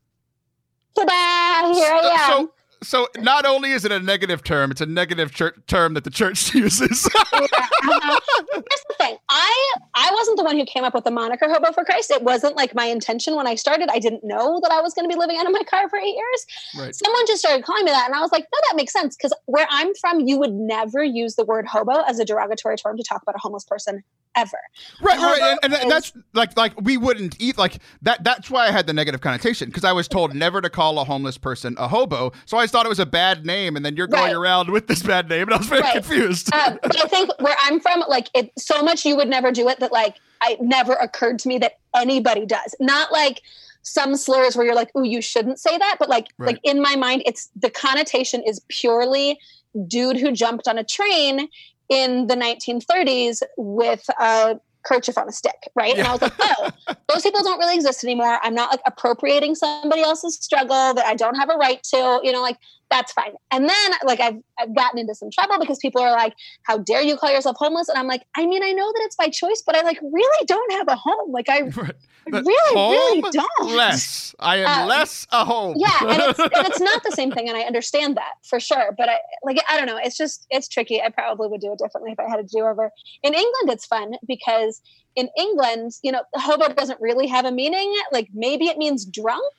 [0.95, 1.75] ta-da!
[1.75, 2.47] Here I am.
[2.47, 5.35] So, so not only is it a negative term, it's a negative
[5.67, 7.09] term that the church uses.
[7.33, 8.21] yeah, uh-huh.
[8.53, 11.73] Here's the thing: I I wasn't the one who came up with the moniker "Hobo
[11.73, 13.89] for Christ." It wasn't like my intention when I started.
[13.91, 15.99] I didn't know that I was going to be living out of my car for
[15.99, 16.47] eight years.
[16.79, 16.95] Right.
[16.95, 19.35] Someone just started calling me that, and I was like, "No, that makes sense." Because
[19.47, 23.03] where I'm from, you would never use the word "hobo" as a derogatory term to
[23.03, 24.03] talk about a homeless person
[24.37, 24.59] ever.
[25.01, 28.25] Right, right, and, and, that's like like we wouldn't eat like that.
[28.25, 31.05] That's why I had the negative connotation because I was told never to call a
[31.05, 32.33] homeless person a hobo.
[32.47, 34.35] So I thought it was a bad name, and then you're going right.
[34.35, 35.95] around with this bad name, and I was very right.
[35.95, 36.53] confused.
[36.55, 39.69] Um, but I think where I'm from, like it so much you would never do
[39.69, 42.75] it that like I never occurred to me that anybody does.
[42.81, 43.43] Not like
[43.83, 46.49] some slurs where you're like, "Ooh, you shouldn't say that," but like right.
[46.49, 49.39] like in my mind, it's the connotation is purely
[49.87, 51.49] dude who jumped on a train
[51.89, 55.97] in the 1930s with a kerchief on a stick, right?
[55.97, 56.71] And I was like, oh,
[57.09, 58.39] those people don't really exist anymore.
[58.43, 62.21] I'm not like appropriating somebody else's struggle that I don't have a right to.
[62.23, 62.57] You know, like
[62.91, 63.33] that's fine.
[63.51, 67.03] And then like I've I've gotten into some trouble because people are like, How dare
[67.03, 67.89] you call yourself homeless?
[67.89, 70.47] And I'm like, I mean, I know that it's by choice, but I like really
[70.47, 71.33] don't have a home.
[71.33, 71.61] Like I
[72.27, 73.77] really, really don't.
[73.77, 74.35] Less.
[74.39, 75.77] I am um, less a home.
[75.79, 78.95] yeah, and it's, and it's not the same thing, and I understand that for sure.
[78.97, 79.99] But I like I don't know.
[80.03, 81.01] It's just it's tricky.
[81.01, 82.91] I probably would do it differently if I had a do over.
[83.23, 84.83] In England, it's fun because
[85.17, 87.95] in England, you know, hobo doesn't really have a meaning.
[88.13, 89.53] Like maybe it means drunk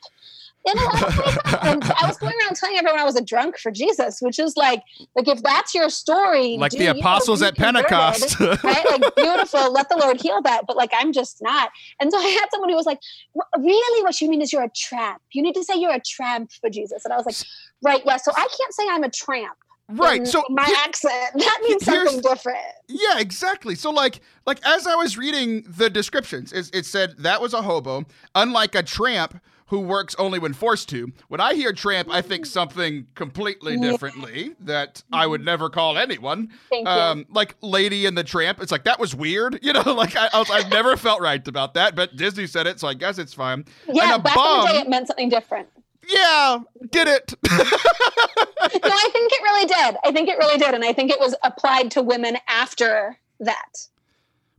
[0.65, 1.38] in a lot of ways.
[1.63, 4.56] and I was going around telling everyone I was a drunk for Jesus, which is
[4.56, 4.84] like,
[5.15, 8.86] like if that's your story, like the apostles at Pentecost, right?
[8.89, 10.65] Like beautiful, let the Lord heal that.
[10.67, 11.71] But like I'm just not.
[12.00, 13.00] And so I had someone who was like,
[13.58, 15.21] "Really, what you mean is you're a tramp?
[15.32, 17.36] You need to say you're a tramp for Jesus." And I was like,
[17.82, 19.58] "Right, yeah." So I can't say I'm a tramp
[19.89, 24.88] right so my he, accent that means something different yeah exactly so like like as
[24.88, 29.41] i was reading the descriptions it, it said that was a hobo unlike a tramp
[29.72, 31.14] who works only when forced to.
[31.30, 36.50] When I hear tramp, I think something completely differently that I would never call anyone.
[36.70, 37.26] Thank um, you.
[37.30, 38.62] Like Lady and the Tramp.
[38.62, 39.82] It's like that was weird, you know.
[39.94, 42.94] Like I, I have never felt right about that, but Disney said it, so I
[42.94, 43.64] guess it's fine.
[43.88, 45.70] Yeah, back bum, in the day, it meant something different.
[46.06, 46.60] Yeah,
[46.92, 47.34] did it?
[47.50, 49.98] no, I think it really did.
[50.04, 53.88] I think it really did, and I think it was applied to women after that.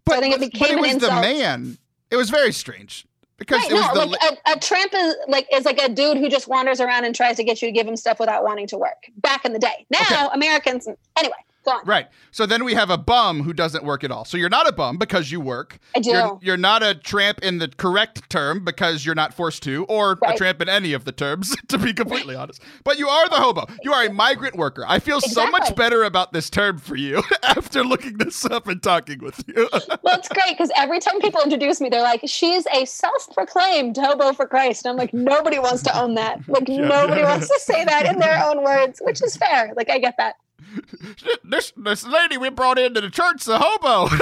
[0.07, 1.77] But so I think it became but it was the man.
[2.11, 3.07] It was very strange
[3.42, 6.16] because right, it was no, like a, a, tramp is like is like a dude
[6.16, 8.66] who just wanders around and tries to get you to give him stuff without wanting
[8.68, 9.07] to work.
[9.16, 10.28] Back in the day, now okay.
[10.35, 11.35] Americans anyway.
[11.64, 11.85] Go on.
[11.85, 12.09] Right.
[12.33, 14.25] So then we have a bum who doesn't work at all.
[14.25, 15.79] So you're not a bum because you work.
[15.94, 16.11] I do.
[16.11, 20.18] You're, you're not a tramp in the correct term because you're not forced to, or
[20.22, 20.35] right.
[20.35, 22.62] a tramp in any of the terms, to be completely honest.
[22.85, 23.66] But you are the hobo.
[23.83, 24.85] You are a migrant worker.
[24.87, 25.44] I feel exactly.
[25.44, 29.44] so much better about this term for you after looking this up and talking with
[29.46, 29.68] you.
[30.03, 33.96] well, it's great because every time people introduce me, they're like, she's a self proclaimed
[33.96, 34.85] hobo for Christ.
[34.85, 36.40] And I'm like, nobody wants to own that.
[36.48, 39.72] Like, yeah, nobody wants to say that in their own words, which is fair.
[39.77, 40.37] Like, I get that
[41.44, 44.14] this this lady we brought into the church, the hobo.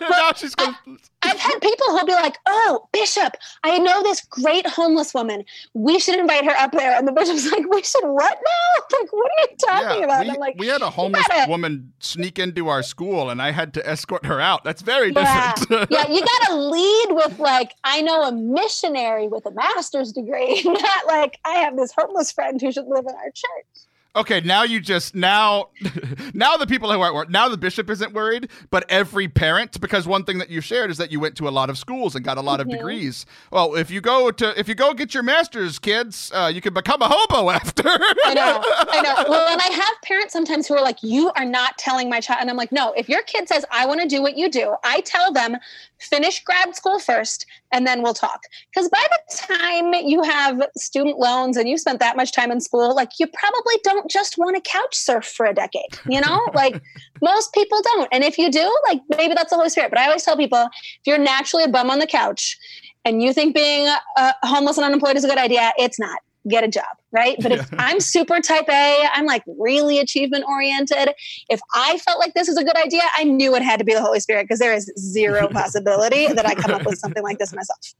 [0.00, 0.74] now she's going.
[1.22, 5.44] I've had people who'll be like, "Oh, Bishop, I know this great homeless woman.
[5.74, 8.82] We should invite her up there." And the bishop's like, "We should what now?
[9.00, 11.50] Like, what are you talking yeah, about?" We, I'm like, "We had a homeless gotta,
[11.50, 14.64] woman sneak into our school, and I had to escort her out.
[14.64, 19.28] That's very yeah, different." yeah, you got to lead with like, "I know a missionary
[19.28, 23.14] with a master's degree, not like I have this homeless friend who should live in
[23.14, 23.85] our church."
[24.16, 25.68] Okay, now you just now
[26.34, 30.24] now the people who aren't now the bishop isn't worried, but every parent because one
[30.24, 32.38] thing that you shared is that you went to a lot of schools and got
[32.38, 32.70] a lot mm-hmm.
[32.70, 33.26] of degrees.
[33.52, 36.72] Well, if you go to if you go get your master's, kids, uh, you can
[36.72, 37.86] become a hobo after.
[37.86, 39.24] I know, I know.
[39.28, 42.38] Well, and I have parents sometimes who are like, "You are not telling my child,"
[42.40, 42.94] and I'm like, "No.
[42.96, 45.58] If your kid says I want to do what you do, I tell them
[45.98, 51.18] finish grad school first and then we'll talk because by the time you have student
[51.18, 54.56] loans and you spent that much time in school like you probably don't just want
[54.56, 56.80] to couch surf for a decade you know like
[57.22, 60.06] most people don't and if you do like maybe that's the holy spirit but i
[60.06, 62.58] always tell people if you're naturally a bum on the couch
[63.04, 66.64] and you think being uh, homeless and unemployed is a good idea it's not get
[66.64, 67.36] a job, right?
[67.40, 71.14] But if I'm super type A, I'm like really achievement oriented.
[71.48, 73.94] If I felt like this is a good idea, I knew it had to be
[73.94, 77.38] the Holy Spirit because there is zero possibility that I come up with something like
[77.38, 77.94] this myself.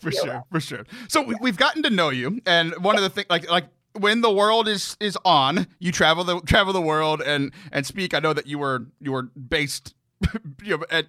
[0.00, 0.86] For sure, for sure.
[1.08, 1.36] So yeah.
[1.40, 3.66] we've gotten to know you, and one of the things, like, like
[3.98, 8.14] when the world is is on, you travel the travel the world and and speak.
[8.14, 9.94] I know that you were you were based
[10.62, 11.06] you know, at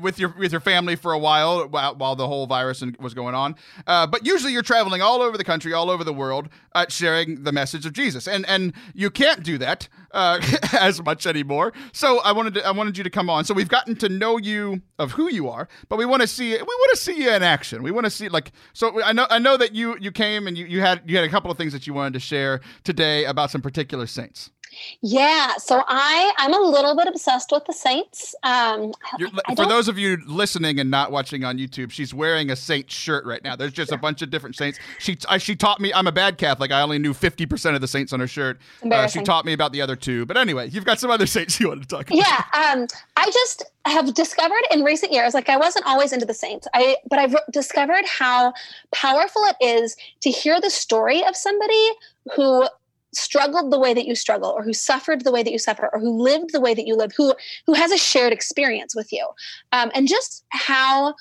[0.00, 3.34] with your with your family for a while while, while the whole virus was going
[3.34, 3.56] on.
[3.86, 7.44] Uh, but usually you're traveling all over the country, all over the world, uh, sharing
[7.44, 10.40] the message of Jesus, and and you can't do that uh,
[10.72, 11.72] as much anymore.
[11.92, 13.44] So I wanted to, I wanted you to come on.
[13.44, 16.50] So we've gotten to know you of who you are, but we want to see
[16.50, 17.82] we want to see you in action.
[17.82, 19.02] We want to see like so.
[19.02, 21.30] I know I know that you you came and you you had you had a
[21.30, 24.50] couple of things that you wanted to share today about some particular saints.
[25.00, 28.34] Yeah, so I I'm a little bit obsessed with the Saints.
[28.42, 28.92] Um,
[29.54, 33.24] for those of you listening and not watching on YouTube, she's wearing a Saint shirt
[33.24, 33.56] right now.
[33.56, 34.78] There's just a bunch of different Saints.
[34.98, 35.92] She I, she taught me.
[35.92, 36.72] I'm a bad Catholic.
[36.72, 38.58] I only knew 50 percent of the Saints on her shirt.
[38.90, 40.26] Uh, she taught me about the other two.
[40.26, 42.16] But anyway, you've got some other Saints you want to talk about.
[42.16, 42.86] Yeah, um,
[43.16, 46.96] I just have discovered in recent years, like I wasn't always into the Saints, I
[47.08, 48.52] but I've discovered how
[48.92, 51.90] powerful it is to hear the story of somebody
[52.34, 52.66] who
[53.16, 56.00] struggled the way that you struggle or who suffered the way that you suffer or
[56.00, 57.34] who lived the way that you live who
[57.66, 59.26] who has a shared experience with you.
[59.72, 61.14] Um, and just how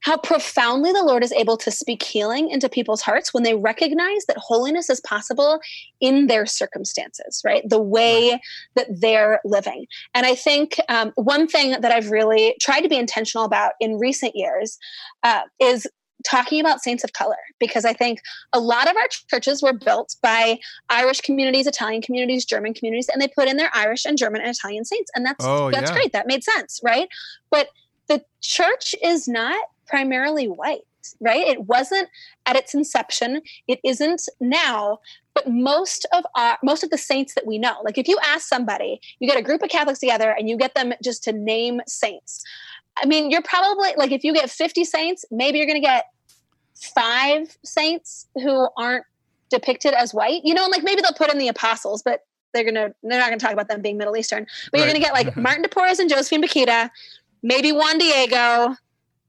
[0.00, 4.24] how profoundly the lord is able to speak healing into people's hearts when they recognize
[4.26, 5.58] that holiness is possible
[6.00, 7.68] in their circumstances right?
[7.68, 8.40] The way
[8.76, 9.86] that they're living.
[10.14, 13.98] And i think um, one thing that i've really tried to be intentional about in
[13.98, 14.78] recent years
[15.22, 15.86] uh, is
[16.28, 18.20] talking about saints of color because I think
[18.52, 20.58] a lot of our churches were built by
[20.88, 24.50] Irish communities, Italian communities, German communities, and they put in their Irish and German and
[24.50, 25.96] Italian saints, and that's oh, that's yeah.
[25.96, 26.12] great.
[26.12, 27.08] That made sense, right?
[27.50, 27.68] But
[28.08, 30.82] the church is not primarily white
[31.20, 31.46] right?
[31.46, 32.08] It wasn't
[32.46, 33.42] at its inception.
[33.68, 34.98] It isn't now.
[35.34, 38.48] But most of our most of the saints that we know, like if you ask
[38.48, 41.80] somebody, you get a group of Catholics together and you get them just to name
[41.86, 42.42] saints.
[43.02, 46.06] I mean, you're probably like if you get 50 saints, maybe you're going to get
[46.76, 49.04] five saints who aren't
[49.50, 50.42] depicted as white.
[50.44, 53.28] You know, and like maybe they'll put in the apostles, but they're gonna they're not
[53.28, 54.46] gonna talk about them being Middle Eastern.
[54.70, 54.84] But right.
[54.84, 56.90] you're gonna get like Martin de Porres and Josephine Bakhita,
[57.42, 58.76] maybe Juan Diego,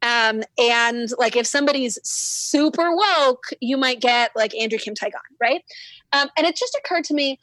[0.02, 5.64] um, and like if somebody's super woke, you might get like Andrew Kim Taegon, right?
[6.14, 7.40] Um, and it just occurred to me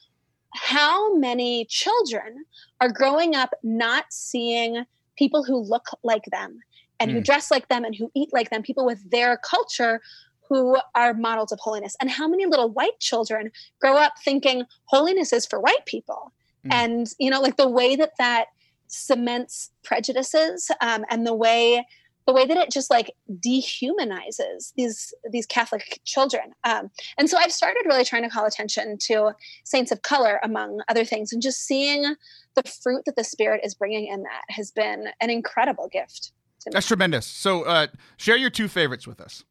[0.55, 2.44] how many children
[2.80, 4.84] are growing up not seeing
[5.16, 6.61] people who look like them
[7.01, 7.14] and mm.
[7.14, 7.24] who hmm.
[7.24, 10.01] dress like them and who eat like them, people with their culture
[10.49, 11.97] who are models of holiness.
[12.01, 16.32] And how many little white children grow up thinking holiness is for white people.
[16.66, 16.72] Mm.
[16.72, 18.47] And, you know, like the way that that
[18.86, 21.84] cements prejudices um, and the way
[22.26, 26.53] the way that it just like dehumanizes these these Catholic children.
[26.64, 29.32] Um, and so I've started really trying to call attention to
[29.64, 32.14] saints of color, among other things, and just seeing
[32.55, 36.32] the fruit that the Spirit is bringing in that has been an incredible gift.
[36.73, 37.27] That's tremendous.
[37.27, 39.45] So, uh, share your two favorites with us.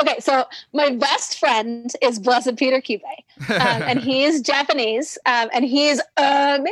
[0.00, 3.02] Okay, so my best friend is Blessed Peter Kibe,
[3.48, 6.68] um, and he is Japanese, um, and he is amazing.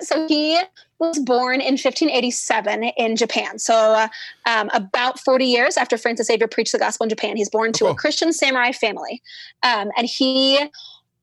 [0.00, 0.60] So he
[0.98, 3.58] was born in 1587 in Japan.
[3.58, 4.08] So uh,
[4.46, 7.86] um, about 40 years after Francis Xavier preached the gospel in Japan, he's born to
[7.86, 9.22] a Christian samurai family,
[9.62, 10.58] um, and he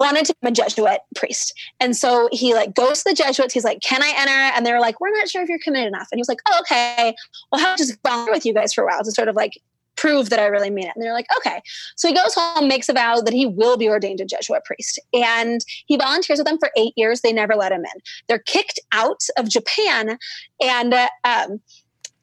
[0.01, 1.53] wanted to become a Jesuit priest.
[1.79, 3.53] And so he like goes to the Jesuits.
[3.53, 6.07] He's like, "Can I enter?" And they're like, "We're not sure if you're committed enough."
[6.11, 7.15] And he was like, "Oh, okay.
[7.51, 9.53] Well, how just volunteer with you guys for a while to sort of like
[10.01, 10.93] prove that I really mean it.
[10.95, 11.61] And they're like, okay.
[11.95, 14.99] So he goes home, makes a vow that he will be ordained a Jesuit priest.
[15.13, 17.21] And he volunteers with them for eight years.
[17.21, 18.01] They never let him in.
[18.27, 20.17] They're kicked out of Japan.
[20.59, 21.61] And, uh, um,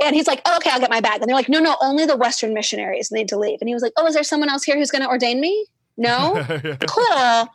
[0.03, 1.21] and he's like, oh, okay, I'll get my bag.
[1.21, 3.59] And they're like, no, no, only the Western missionaries need to leave.
[3.61, 5.67] And he was like, oh, is there someone else here who's going to ordain me?
[5.97, 6.45] No?
[6.89, 7.49] cool.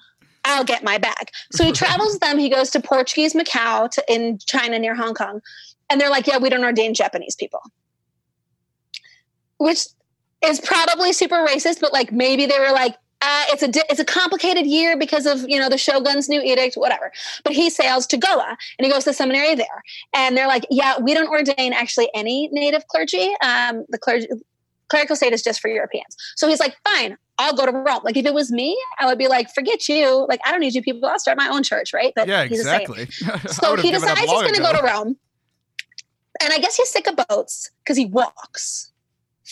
[0.45, 1.29] I'll get my bag.
[1.51, 2.37] So he travels with them.
[2.37, 5.41] He goes to Portuguese Macau to, in China near Hong Kong.
[5.89, 7.61] And they're like, yeah, we don't ordain Japanese people.
[9.57, 9.85] Which
[10.43, 14.05] is probably super racist, but like maybe they were like, uh, it's a it's a
[14.05, 17.09] complicated year because of you know the shogun's new edict, whatever.
[17.45, 19.83] But he sails to Goa and he goes to the seminary there,
[20.13, 23.33] and they're like, yeah, we don't ordain actually any native clergy.
[23.41, 24.27] Um, the clergy
[24.93, 26.15] clerical state is just for Europeans.
[26.35, 28.01] So he's like, fine, I'll go to Rome.
[28.03, 30.27] Like if it was me, I would be like, forget you.
[30.29, 31.09] Like I don't need you people.
[31.09, 32.13] I'll start my own church, right?
[32.15, 33.07] But yeah, exactly.
[33.47, 35.17] so he decides he's going to go to Rome,
[36.41, 38.91] and I guess he's sick of boats because he walks.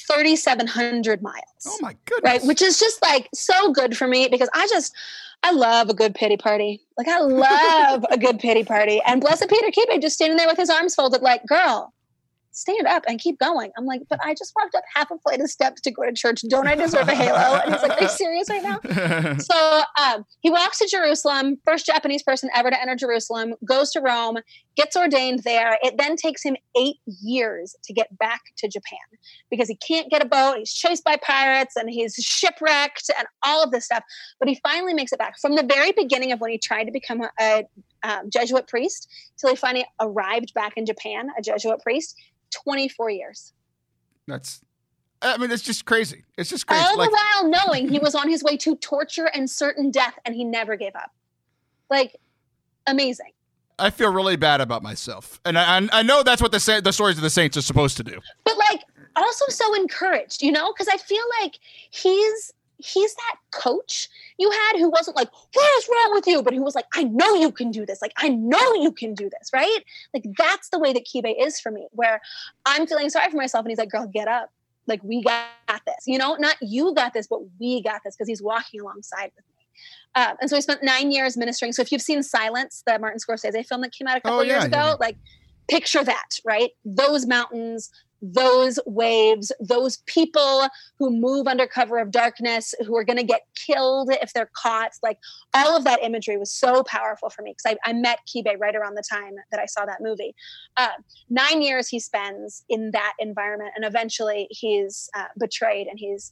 [0.08, 1.36] 3,700 miles.
[1.68, 2.24] Oh my goodness.
[2.24, 2.44] Right.
[2.44, 4.96] Which is just like so good for me because I just,
[5.44, 6.82] I love a good pity party.
[6.98, 9.02] Like I love a good pity party.
[9.06, 11.94] And Blessed Peter Kibe just standing there with his arms folded, like, girl,
[12.52, 13.72] stand up and keep going.
[13.78, 16.14] I'm like, but I just walked up half a flight of steps to go to
[16.14, 16.42] church.
[16.50, 17.60] Don't I deserve a halo?
[17.64, 19.38] And he's like, are you serious right now?
[19.40, 24.02] so um, he walks to Jerusalem, first Japanese person ever to enter Jerusalem, goes to
[24.02, 24.40] Rome,
[24.76, 25.78] gets ordained there.
[25.82, 29.00] It then takes him eight years to get back to Japan
[29.50, 30.58] because he can't get a boat.
[30.58, 34.04] He's chased by pirates and he's shipwrecked and all of this stuff.
[34.40, 35.40] But he finally makes it back.
[35.40, 37.64] From the very beginning of when he tried to become a, a
[38.04, 42.16] um, Jesuit priest till he finally arrived back in Japan, a Jesuit priest.
[42.52, 43.54] 24 years.
[44.28, 44.62] That's
[45.22, 46.24] I mean, it's just crazy.
[46.38, 46.84] It's just crazy.
[46.84, 50.18] All like, the while knowing he was on his way to torture and certain death,
[50.26, 51.12] and he never gave up.
[51.92, 52.16] Like,
[52.88, 53.32] amazing.
[53.78, 57.18] I feel really bad about myself, and I, I know that's what the the stories
[57.18, 58.20] of the saints are supposed to do.
[58.44, 58.82] But like,
[59.16, 61.60] also so encouraged, you know, because I feel like
[61.92, 62.54] he's
[62.84, 64.10] he's that coach
[64.42, 66.42] you had who wasn't like, what is wrong with you?
[66.42, 68.02] But who was like, I know you can do this.
[68.02, 69.80] Like, I know you can do this, right?
[70.14, 72.20] Like, that's the way that Kibe is for me, where
[72.66, 73.64] I'm feeling sorry for myself.
[73.64, 74.50] And he's like, girl, get up.
[74.88, 75.46] Like, we got
[75.86, 79.32] this, you know, not you got this, but we got this because he's walking alongside
[79.36, 79.66] with me.
[80.16, 81.72] Um, and so he spent nine years ministering.
[81.72, 84.42] So if you've seen Silence, the Martin Scorsese film that came out a couple oh,
[84.42, 84.96] yeah, years ago, yeah.
[85.00, 85.18] like
[85.70, 86.72] picture that, right?
[86.84, 87.92] Those mountains,
[88.22, 90.68] those waves, those people
[91.00, 94.92] who move under cover of darkness, who are going to get killed if they're caught.
[95.02, 95.18] Like
[95.54, 98.76] all of that imagery was so powerful for me because I, I, met Kibe right
[98.76, 100.36] around the time that I saw that movie.
[100.78, 100.90] Uh,
[101.30, 106.32] nine years he spends in that environment, and eventually he's uh, betrayed and he's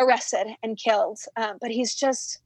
[0.00, 1.18] arrested and killed.
[1.36, 2.40] Uh, but he's just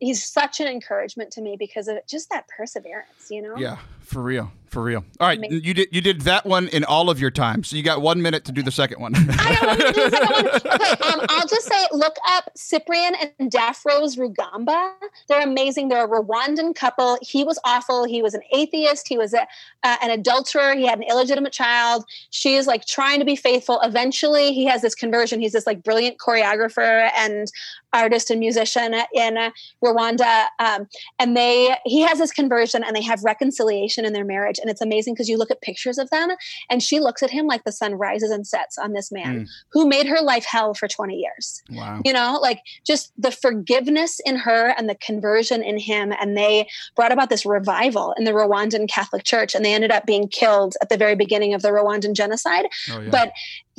[0.00, 3.56] he's such an encouragement to me because of just that perseverance, you know?
[3.56, 4.52] Yeah, for real.
[4.68, 5.04] For real.
[5.18, 5.64] All right, Amazing.
[5.64, 8.20] you did you did that one in all of your time, so you got one
[8.20, 9.14] minute to do the second one.
[9.16, 10.78] I don't want to do the second one.
[10.78, 14.92] Okay, um, I'll just say look up Cyprian and Daphrose Rugamba.
[15.28, 15.88] They're amazing.
[15.88, 17.18] They're a Rwandan couple.
[17.22, 18.04] He was awful.
[18.04, 19.08] He was an atheist.
[19.08, 19.42] He was a,
[19.82, 20.74] uh, an adulterer.
[20.74, 22.04] He had an illegitimate child.
[22.30, 23.80] She is like trying to be faithful.
[23.82, 25.40] Eventually, he has this conversion.
[25.40, 27.50] He's this like brilliant choreographer and
[27.92, 29.50] artist and musician in
[29.82, 30.46] Rwanda.
[30.58, 30.88] Um,
[31.18, 34.57] and they he has this conversion and they have reconciliation in their marriage.
[34.58, 36.30] And it's amazing because you look at pictures of them
[36.70, 39.46] and she looks at him like the sun rises and sets on this man Mm.
[39.72, 41.62] who made her life hell for 20 years.
[41.70, 42.00] wow.
[42.04, 46.12] You know, like just the forgiveness in her and the conversion in him.
[46.20, 49.54] And they brought about this revival in the Rwandan Catholic Church.
[49.54, 52.66] And they ended up being killed at the very beginning of the Rwandan genocide.
[52.90, 53.10] Oh, yeah.
[53.10, 53.32] But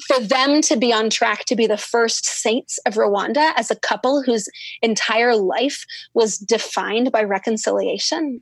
[0.07, 3.75] for them to be on track to be the first saints of Rwanda as a
[3.75, 4.47] couple whose
[4.82, 8.41] entire life was defined by reconciliation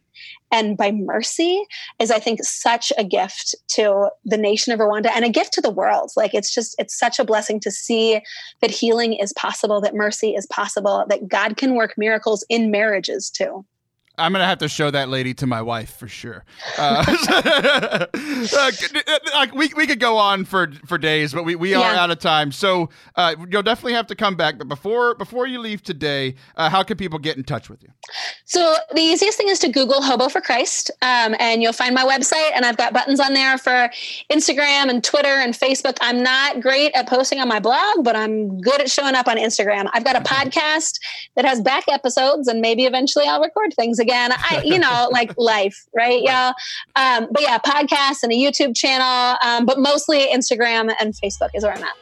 [0.51, 1.63] and by mercy
[1.99, 5.61] is I think such a gift to the nation of Rwanda and a gift to
[5.61, 6.11] the world.
[6.15, 8.21] Like it's just it's such a blessing to see
[8.61, 13.29] that healing is possible, that mercy is possible, that God can work miracles in marriages
[13.29, 13.65] too.
[14.17, 16.43] I'm gonna have to show that lady to my wife for sure.
[16.77, 17.05] Uh,
[18.11, 18.79] uh,
[19.33, 21.99] like we we could go on for for days, but we, we are Yeah.
[22.01, 22.51] out of time.
[22.51, 24.57] So uh, you'll definitely have to come back.
[24.57, 27.89] But before before you leave today, uh, how can people get in touch with you?
[28.45, 32.03] So the easiest thing is to Google Hobo for Christ, um, and you'll find my
[32.03, 32.51] website.
[32.55, 33.89] And I've got buttons on there for
[34.31, 35.97] Instagram and Twitter and Facebook.
[36.01, 39.37] I'm not great at posting on my blog, but I'm good at showing up on
[39.37, 39.89] Instagram.
[39.93, 40.99] I've got a podcast
[41.35, 44.06] that has back episodes, and maybe eventually I'll record things again.
[44.09, 46.53] I, you know, like life, right, y'all?
[46.95, 51.63] Um, but yeah, podcast and a YouTube channel, um, but mostly Instagram and Facebook is
[51.63, 51.95] where I'm at.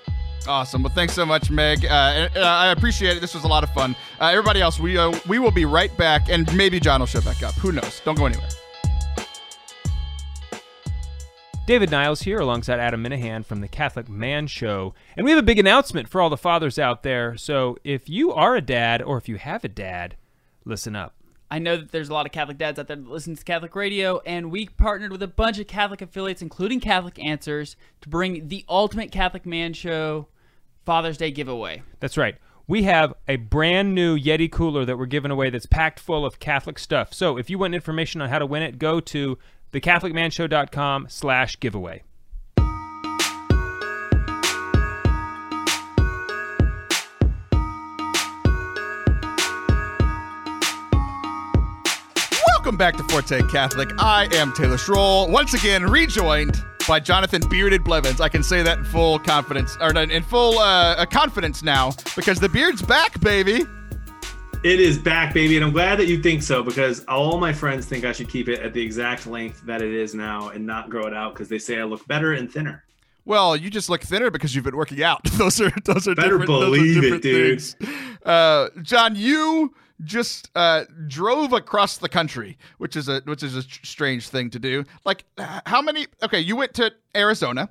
[0.47, 0.83] Awesome.
[0.83, 1.85] Well, thanks so much, Meg.
[1.85, 3.19] Uh, and, uh, I appreciate it.
[3.19, 3.95] This was a lot of fun.
[4.21, 7.21] Uh, everybody else, we uh, we will be right back, and maybe John will show
[7.21, 7.55] back up.
[7.55, 8.01] Who knows?
[8.05, 8.49] Don't go anywhere.
[11.65, 14.93] David Niles here alongside Adam Minihan from the Catholic Man Show.
[15.17, 17.35] And we have a big announcement for all the fathers out there.
[17.37, 20.15] So if you are a dad or if you have a dad,
[20.63, 21.15] listen up.
[21.49, 23.75] I know that there's a lot of Catholic dads out there that listen to Catholic
[23.75, 28.47] radio, and we partnered with a bunch of Catholic affiliates, including Catholic Answers, to bring
[28.47, 30.27] the ultimate Catholic Man show
[30.85, 31.83] Father's Day giveaway.
[31.99, 32.35] That's right.
[32.67, 36.39] We have a brand new Yeti cooler that we're giving away that's packed full of
[36.39, 37.13] Catholic stuff.
[37.13, 39.37] So if you want information on how to win it, go to
[39.71, 42.01] thecatholicmanshow.com slash giveaway.
[52.65, 53.91] Welcome back to Forte Catholic.
[53.99, 58.19] I am Taylor Schroll, once again rejoined by Jonathan Bearded Blevins.
[58.19, 62.39] I can say that in full confidence, or in full uh, uh, confidence now, because
[62.39, 63.65] the beard's back, baby.
[64.63, 67.85] It is back, baby, and I'm glad that you think so because all my friends
[67.85, 70.89] think I should keep it at the exact length that it is now and not
[70.89, 72.83] grow it out because they say I look better and thinner.
[73.25, 75.23] Well, you just look thinner because you've been working out.
[75.33, 76.47] those are those are Better different.
[76.47, 77.63] those are believe it, different dude.
[78.25, 79.71] Uh, John, you
[80.03, 84.59] just uh, drove across the country, which is a which is a strange thing to
[84.59, 84.83] do.
[85.05, 85.23] Like,
[85.65, 86.07] how many?
[86.23, 87.69] Okay, you went to Arizona.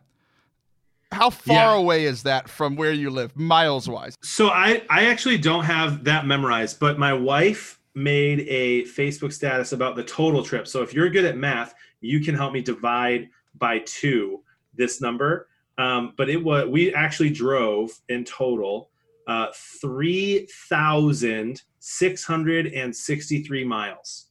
[1.12, 1.74] How far Yeah.
[1.76, 4.16] away is that from where you live, miles wise?
[4.22, 9.72] So I I actually don't have that memorized, but my wife made a Facebook status
[9.72, 10.66] about the total trip.
[10.66, 14.42] So if you're good at math, you can help me divide by two
[14.74, 15.46] this number.
[15.78, 18.90] Um, but it was we actually drove in total
[19.28, 19.48] uh,
[19.80, 24.26] three thousand six hundred and sixty-three miles.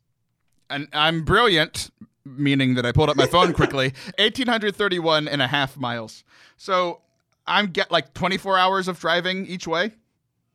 [0.69, 1.91] And I'm brilliant,
[2.25, 3.93] meaning that I pulled up my phone quickly.
[4.17, 6.23] 1,831 and a half miles.
[6.57, 7.01] So
[7.45, 9.91] I'm get like 24 hours of driving each way.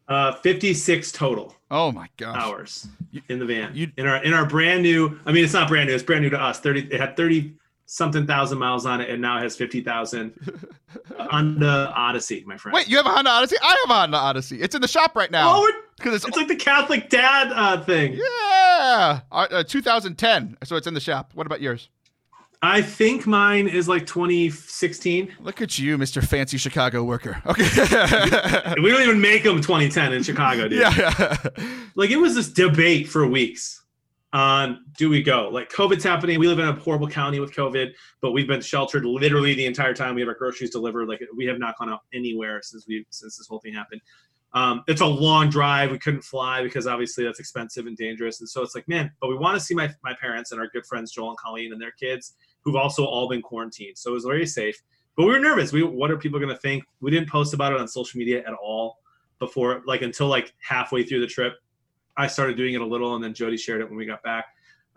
[0.08, 2.34] Uh, 56 total Oh my gosh.
[2.36, 2.88] hours
[3.28, 3.72] in the van.
[3.74, 5.20] you- in our in our brand new.
[5.26, 5.94] I mean, it's not brand new.
[5.94, 6.58] It's brand new to us.
[6.60, 6.88] 30.
[6.92, 7.52] It had 30
[7.88, 10.66] something thousand miles on it, and now it has 50,000
[11.30, 12.74] on the Odyssey, my friend.
[12.74, 13.56] Wait, you have a Honda Odyssey?
[13.62, 14.60] I have a Honda Odyssey.
[14.60, 15.54] It's in the shop right now.
[15.56, 18.12] Oh, because it's, it's like the Catholic dad uh, thing.
[18.12, 20.58] yeah, uh, uh, 2010.
[20.64, 21.32] So it's in the shop.
[21.34, 21.88] What about yours?
[22.60, 25.32] I think mine is like 2016.
[25.40, 26.22] Look at you, Mr.
[26.22, 27.40] Fancy Chicago worker.
[27.46, 27.64] Okay.
[28.82, 30.80] We don't even make them 2010 in Chicago, dude.
[30.80, 31.36] yeah, yeah.
[31.94, 33.82] Like it was this debate for weeks
[34.32, 35.48] on do we go?
[35.50, 36.38] Like COVID's happening.
[36.38, 39.94] We live in a horrible county with COVID, but we've been sheltered literally the entire
[39.94, 40.14] time.
[40.14, 41.08] We have our groceries delivered.
[41.08, 44.02] Like we have not gone out anywhere since we since this whole thing happened.
[44.54, 45.90] Um, it's a long drive.
[45.90, 48.40] We couldn't fly because obviously that's expensive and dangerous.
[48.40, 50.68] And so it's like, man, but we want to see my my parents and our
[50.68, 53.96] good friends Joel and Colleen and their kids who've also all been quarantined.
[53.96, 54.80] So it was very safe.
[55.16, 55.72] But we were nervous.
[55.72, 56.84] We what are people going to think?
[57.00, 58.98] We didn't post about it on social media at all
[59.38, 61.54] before, like until like halfway through the trip.
[62.18, 64.44] I started doing it a little, and then Jody shared it when we got back.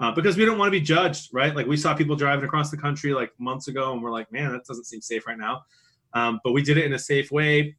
[0.02, 1.56] uh, because we don't want to be judged, right?
[1.56, 4.52] Like we saw people driving across the country like months ago, and we're like, man,
[4.52, 5.62] that doesn't seem safe right now.
[6.14, 7.76] Um, but we did it in a safe way.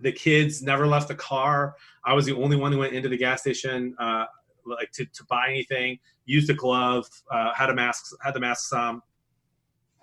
[0.00, 1.76] The kids never left the car.
[2.04, 4.24] I was the only one who went into the gas station, uh,
[4.66, 5.98] like to, to buy anything.
[6.24, 9.00] Used a glove, uh, had a mask, had the masks on.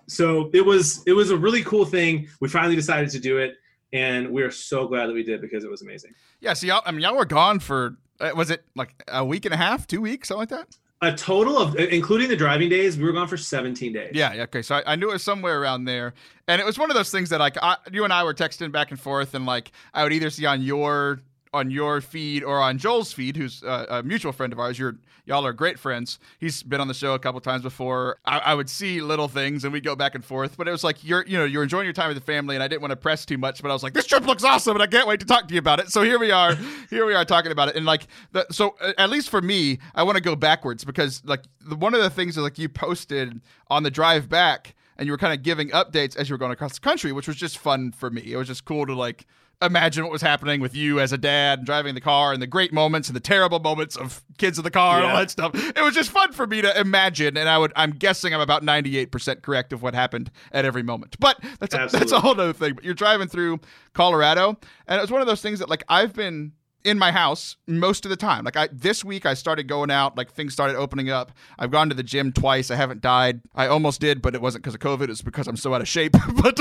[0.08, 2.26] So it was it was a really cool thing.
[2.40, 3.54] We finally decided to do it,
[3.92, 6.14] and we are so glad that we did because it was amazing.
[6.40, 6.54] Yeah.
[6.54, 9.54] So y'all, I mean, y'all were gone for Uh, was it like a week and
[9.54, 10.76] a half, two weeks, something like that?
[11.02, 14.10] A total of, including the driving days, we were gone for 17 days.
[14.14, 14.60] Yeah, yeah, okay.
[14.60, 16.12] So I, I knew it was somewhere around there,
[16.46, 18.70] and it was one of those things that like I, you and I were texting
[18.70, 22.60] back and forth, and like I would either see on your on your feed or
[22.60, 24.78] on Joel's feed, who's uh, a mutual friend of ours.
[24.78, 26.18] You're y'all are great friends.
[26.38, 28.18] He's been on the show a couple times before.
[28.24, 30.56] I, I would see little things and we go back and forth.
[30.56, 32.62] But it was like you're you know you're enjoying your time with the family, and
[32.62, 33.62] I didn't want to press too much.
[33.62, 35.54] But I was like, this trip looks awesome, and I can't wait to talk to
[35.54, 35.90] you about it.
[35.90, 36.54] So here we are,
[36.90, 40.02] here we are talking about it, and like the, so at least for me, I
[40.02, 43.40] want to go backwards because like the, one of the things that like you posted
[43.68, 44.74] on the drive back.
[44.96, 47.26] And you were kind of giving updates as you were going across the country, which
[47.26, 48.34] was just fun for me.
[48.34, 49.26] It was just cool to like
[49.62, 52.72] imagine what was happening with you as a dad driving the car and the great
[52.72, 55.52] moments and the terrible moments of kids in the car and all that stuff.
[55.54, 58.62] It was just fun for me to imagine, and I would I'm guessing I'm about
[58.62, 61.16] 98% correct of what happened at every moment.
[61.20, 62.74] But that's a, that's a whole other thing.
[62.74, 63.60] But you're driving through
[63.92, 66.52] Colorado, and it was one of those things that like I've been
[66.84, 68.44] in my house most of the time.
[68.44, 71.32] Like I this week I started going out, like things started opening up.
[71.58, 72.70] I've gone to the gym twice.
[72.70, 73.40] I haven't died.
[73.54, 75.10] I almost did, but it wasn't because of COVID.
[75.10, 76.12] It's because I'm so out of shape.
[76.42, 76.58] but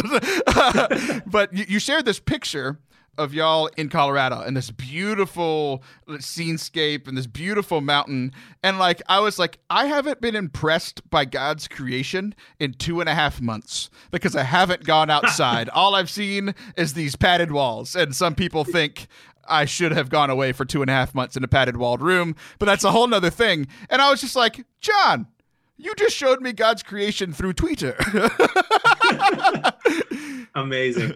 [1.26, 2.80] but you, you shared this picture
[3.20, 8.32] of y'all in Colorado and this beautiful scenescape and this beautiful mountain.
[8.64, 13.10] And like, I was like, I haven't been impressed by God's creation in two and
[13.10, 15.70] a half months because I haven't gone outside.
[15.70, 17.96] All I've seen is these padded walls.
[17.96, 19.08] And some people think
[19.46, 22.02] I should have gone away for two and a half months in a padded walled
[22.02, 23.68] room, but that's a whole nother thing.
[23.90, 25.28] And I was just like, John,
[25.78, 27.98] you just showed me God's creation through Twitter.
[30.56, 31.16] Amazing.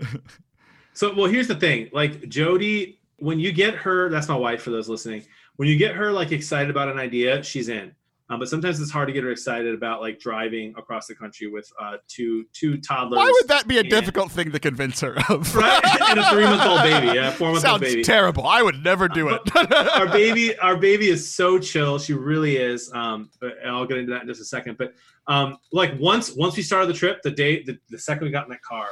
[0.94, 1.90] So, well, here's the thing.
[1.92, 5.24] Like Jody, when you get her, that's my wife for those listening.
[5.58, 7.94] When you get her like excited about an idea, she's in.
[8.30, 11.48] Um, but sometimes it's hard to get her excited about like driving across the country
[11.48, 13.18] with uh, two two toddlers.
[13.18, 15.54] Why would that be a and- difficult thing to convince her of?
[15.54, 18.02] Right, and a three month old baby, yeah, four month old Sounds baby.
[18.02, 18.48] terrible.
[18.48, 19.42] I would never do it.
[19.98, 24.12] our baby our baby is so chill she really is um but i'll get into
[24.12, 24.94] that in just a second but
[25.28, 28.46] um like once once we started the trip the day the, the second we got
[28.46, 28.88] in that car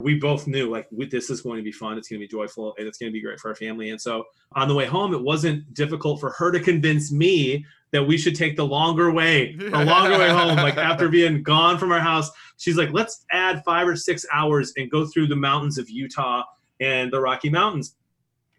[0.00, 1.98] we both knew like we, this is going to be fun.
[1.98, 3.90] It's going to be joyful and it's going to be great for our family.
[3.90, 4.24] And so
[4.54, 8.34] on the way home it wasn't difficult for her to convince me that we should
[8.34, 10.56] take the longer way the longer way home.
[10.56, 14.72] Like after being gone from our house she's like let's add five or six hours
[14.76, 16.42] and go through the mountains of utah
[16.80, 17.94] and the rocky mountains.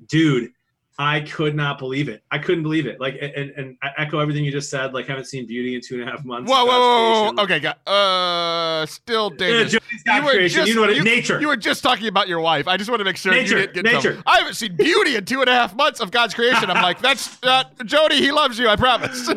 [0.08, 0.52] Dude
[1.00, 2.22] I could not believe it.
[2.30, 3.00] I couldn't believe it.
[3.00, 4.94] Like, and, and I echo everything you just said.
[4.94, 6.52] Like, haven't seen Beauty in two and a half months.
[6.52, 7.44] whoa, whoa, whoa, whoa.
[7.44, 9.72] Okay, got, uh, still Yeah, dangerous.
[9.72, 10.68] Jody's God's creation.
[10.68, 10.89] you know what?
[10.92, 11.39] it- nature.
[11.42, 12.68] You were just talking about your wife.
[12.68, 14.14] I just want to make sure Nature, you didn't get nature.
[14.14, 14.24] trouble.
[14.28, 16.70] I haven't seen Beauty in two and a half months of God's creation.
[16.70, 18.18] I'm like, that's uh, Jody.
[18.18, 18.68] He loves you.
[18.68, 19.28] I promise.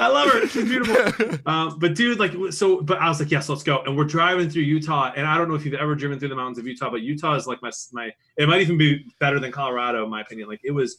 [0.00, 0.46] I love her.
[0.48, 1.38] She's beautiful.
[1.46, 3.82] um, but dude, like, so, but I was like, yes, let's go.
[3.84, 6.36] And we're driving through Utah, and I don't know if you've ever driven through the
[6.36, 8.10] mountains of Utah, but Utah is like my my.
[8.36, 10.48] It might even be better than Colorado, in my opinion.
[10.48, 10.95] Like, it was.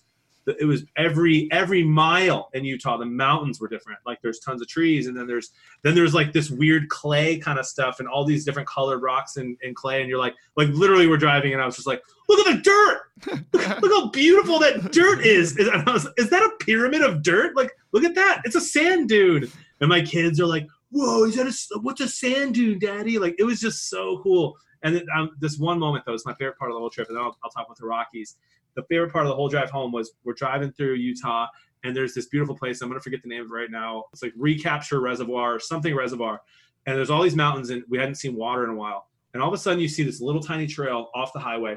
[0.59, 2.97] It was every every mile in Utah.
[2.97, 3.99] The mountains were different.
[4.05, 5.51] Like there's tons of trees, and then there's
[5.83, 9.37] then there's like this weird clay kind of stuff, and all these different colored rocks
[9.37, 10.01] and, and clay.
[10.01, 12.61] And you're like, like literally, we're driving, and I was just like, look at the
[12.61, 13.01] dirt.
[13.53, 15.57] Look, look how beautiful that dirt is.
[15.57, 17.55] Is, and I was, is that a pyramid of dirt?
[17.55, 18.41] Like, look at that.
[18.45, 19.51] It's a sand dune.
[19.79, 23.19] And my kids are like, whoa, is that a, what's a sand dune, daddy?
[23.19, 24.55] Like, it was just so cool.
[24.83, 27.07] And then, um, this one moment, though, is my favorite part of the whole trip.
[27.09, 28.35] And then I'll, I'll talk about the Rockies.
[28.77, 31.47] The favorite part of the whole drive home was we're driving through Utah,
[31.83, 32.79] and there's this beautiful place.
[32.81, 34.03] I'm to forget the name of it right now.
[34.13, 36.41] It's like Recapture Reservoir or something reservoir.
[36.85, 39.09] And there's all these mountains, and we hadn't seen water in a while.
[39.33, 41.75] And all of a sudden, you see this little tiny trail off the highway.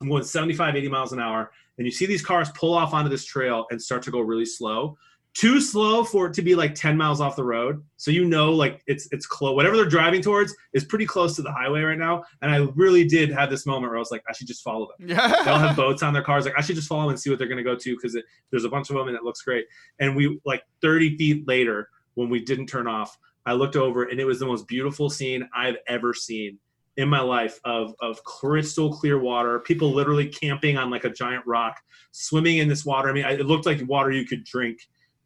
[0.00, 3.10] I'm going 75, 80 miles an hour, and you see these cars pull off onto
[3.10, 4.96] this trail and start to go really slow.
[5.34, 7.84] Too slow for it to be like 10 miles off the road.
[7.96, 9.54] So you know, like it's it's close.
[9.54, 12.24] Whatever they're driving towards is pretty close to the highway right now.
[12.42, 14.88] And I really did have this moment where I was like, I should just follow
[14.98, 15.08] them.
[15.10, 15.28] Yeah.
[15.44, 16.44] They all have boats on their cars.
[16.44, 18.16] Like I should just follow them and see what they're going to go to because
[18.50, 19.66] there's a bunch of them and it looks great.
[20.00, 23.16] And we like 30 feet later, when we didn't turn off,
[23.46, 26.58] I looked over and it was the most beautiful scene I've ever seen
[26.96, 29.60] in my life of of crystal clear water.
[29.60, 31.76] People literally camping on like a giant rock,
[32.10, 33.08] swimming in this water.
[33.08, 34.80] I mean, I- it looked like water you could drink.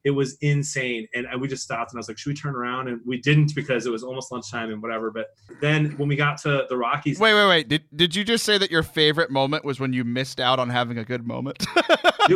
[0.05, 1.07] It was insane.
[1.15, 2.89] And we just stopped and I was like, should we turn around?
[2.89, 5.11] And we didn't because it was almost lunchtime and whatever.
[5.11, 5.29] But
[5.61, 7.69] then when we got to the Rockies, wait, wait, wait.
[7.69, 10.71] Did did you just say that your favorite moment was when you missed out on
[10.71, 11.65] having a good moment?
[12.29, 12.35] we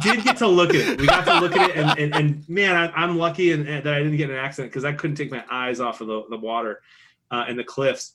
[0.00, 1.00] did get to look at it.
[1.00, 3.84] We got to look at it, and and, and man, I, am lucky and, and,
[3.84, 6.22] that I didn't get an accident because I couldn't take my eyes off of the,
[6.30, 6.82] the water
[7.30, 8.14] uh, and the cliffs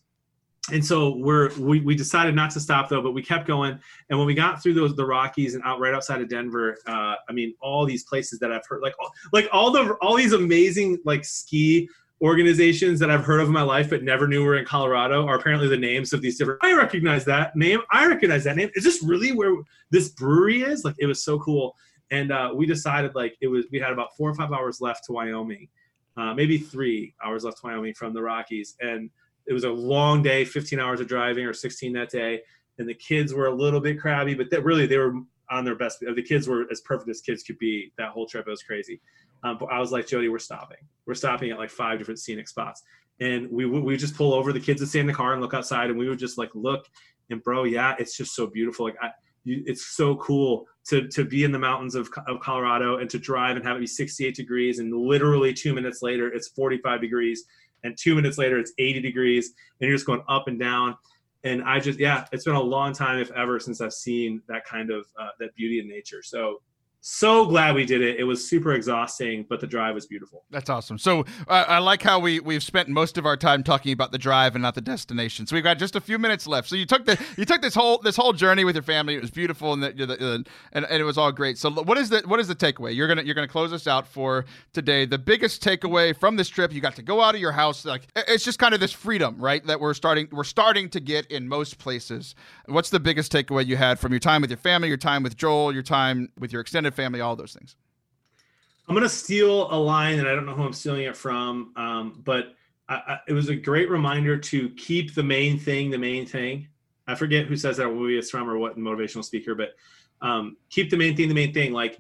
[0.72, 3.80] and so we're we, we decided not to stop though but we kept going.
[4.09, 7.15] And when we got through those the rockies and out right outside of denver uh,
[7.30, 10.34] i mean all these places that i've heard like all, like all the all these
[10.34, 11.88] amazing like ski
[12.22, 15.36] organizations that i've heard of in my life but never knew were in colorado are
[15.36, 17.80] apparently the names of these different i recognize that name.
[17.91, 18.70] I recognize that name.
[18.76, 19.55] Is this really where
[19.91, 20.84] this brewery is.
[20.84, 21.76] Like it was so cool.
[22.09, 25.05] And uh, we decided like it was we had about four or five hours left
[25.05, 25.68] to wyoming
[26.18, 28.76] uh, maybe three hours left to wyoming from the rockies.
[28.82, 29.09] And
[29.47, 32.41] it was a long day, 15 hours of driving or 16 that day.
[32.77, 35.13] And the kids were a little bit crabby, but that really they were
[35.49, 35.99] on their best.
[35.99, 37.91] The kids were as perfect as kids could be.
[37.97, 39.01] That whole trip, it was crazy.
[39.43, 40.77] Um, but I was like, Jody, we're stopping.
[41.05, 42.83] We're stopping at like five different scenic spots,
[43.19, 44.51] and we we just pull over.
[44.51, 46.49] The kids would stay in the car and look outside, and we would just like
[46.53, 46.85] look.
[47.29, 48.85] And bro, yeah, it's just so beautiful.
[48.85, 49.09] Like I,
[49.43, 53.19] you, it's so cool to to be in the mountains of, of Colorado and to
[53.19, 57.45] drive and have it be 68 degrees, and literally two minutes later, it's 45 degrees
[57.84, 60.95] and two minutes later it's 80 degrees and you're just going up and down.
[61.43, 64.65] And i just yeah it's been a long time if ever since i've seen that
[64.65, 66.21] kind of uh, that beauty in nature.
[66.23, 66.61] So
[67.01, 68.19] so glad we did it.
[68.19, 70.43] It was super exhausting, but the drive was beautiful.
[70.49, 70.97] That's awesome.
[70.97, 74.17] So uh, I like how we we've spent most of our time talking about the
[74.17, 75.47] drive and not the destination.
[75.47, 76.67] So we've got just a few minutes left.
[76.67, 79.15] So you took the you took this whole this whole journey with your family.
[79.15, 81.57] It was beautiful and the, the, and, and it was all great.
[81.57, 82.95] So what is the what is the takeaway?
[82.95, 85.05] You're gonna you're gonna close us out for today.
[85.05, 87.85] The biggest takeaway from this trip, you got to go out of your house.
[87.85, 89.65] Like it's just kind of this freedom, right?
[89.65, 92.35] That we're starting we're starting to get in most places.
[92.65, 95.37] What's the biggest takeaway you had from your time with your family, your time with
[95.37, 97.75] Joel, your time with your extended family, all those things.
[98.88, 102.21] I'm gonna steal a line, and I don't know who I'm stealing it from, um,
[102.23, 102.55] but
[102.88, 106.67] I, I, it was a great reminder to keep the main thing the main thing.
[107.05, 109.75] I forget who says that, movie it's from, or what motivational speaker, but
[110.21, 111.73] um, keep the main thing the main thing.
[111.73, 111.99] Like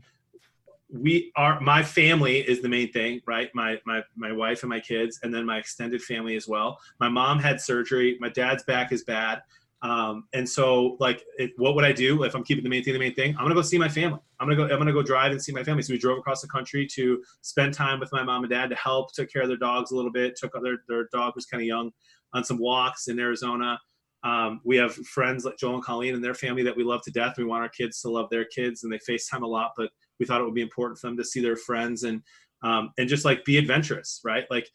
[0.89, 3.49] we are, my family is the main thing, right?
[3.53, 6.79] My my my wife and my kids, and then my extended family as well.
[6.99, 8.17] My mom had surgery.
[8.19, 9.41] My dad's back is bad.
[9.83, 12.93] Um, and so like, it, what would I do if I'm keeping the main thing,
[12.93, 13.35] the main thing?
[13.37, 14.19] I'm gonna go see my family.
[14.39, 14.63] I'm gonna go.
[14.63, 15.83] I'm gonna go drive and see my family.
[15.83, 18.75] So we drove across the country to spend time with my mom and dad to
[18.75, 20.35] help, took care of their dogs a little bit.
[20.35, 21.91] Took their their dog was kind of young
[22.33, 23.79] on some walks in Arizona.
[24.23, 27.11] Um, we have friends like Joel and Colleen and their family that we love to
[27.11, 27.35] death.
[27.37, 29.71] We want our kids to love their kids, and they FaceTime a lot.
[29.77, 32.21] But we thought it would be important for them to see their friends and
[32.63, 34.45] um, and just like be adventurous, right?
[34.49, 34.67] Like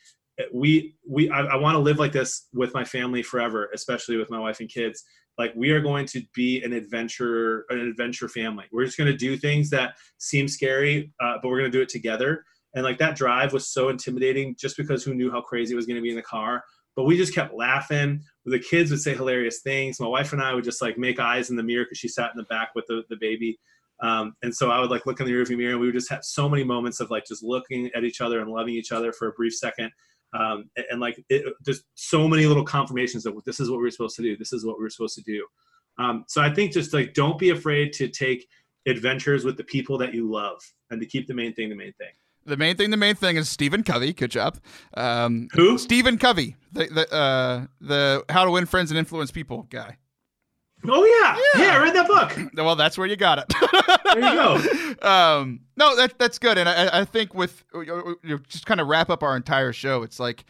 [0.52, 4.30] we we I, I want to live like this with my family forever, especially with
[4.30, 5.04] my wife and kids.
[5.38, 8.64] Like we are going to be an adventure an adventure family.
[8.72, 11.82] We're just going to do things that seem scary, uh, but we're going to do
[11.82, 12.44] it together.
[12.74, 15.86] And like that drive was so intimidating, just because who knew how crazy it was
[15.86, 16.62] going to be in the car.
[16.96, 18.22] But we just kept laughing.
[18.44, 20.00] The kids would say hilarious things.
[20.00, 22.30] My wife and I would just like make eyes in the mirror because she sat
[22.30, 23.58] in the back with the, the baby.
[24.02, 26.10] Um, and so I would like look in the rearview mirror and we would just
[26.10, 29.12] have so many moments of like just looking at each other and loving each other
[29.12, 29.90] for a brief second
[30.34, 33.88] um, and, and, like it, there's so many little confirmations that this is what we
[33.88, 35.46] are supposed to do this is what we are supposed to do
[35.98, 38.46] um, so i think just like don't be afraid to take
[38.86, 40.60] adventures with the people that you love
[40.90, 42.12] and to keep the main thing the main thing
[42.44, 44.12] the main thing, the main thing is Stephen Covey.
[44.12, 44.58] Good job.
[44.94, 45.78] Um, Who?
[45.78, 49.96] Stephen Covey, the the uh, the How to Win Friends and Influence People guy.
[50.88, 51.38] Oh yeah.
[51.60, 52.36] yeah, yeah, I read that book.
[52.62, 53.44] Well, that's where you got it.
[54.14, 54.62] there you go.
[55.02, 58.86] Um, no, that that's good, and I, I think with you know, just kind of
[58.86, 60.44] wrap up our entire show, it's like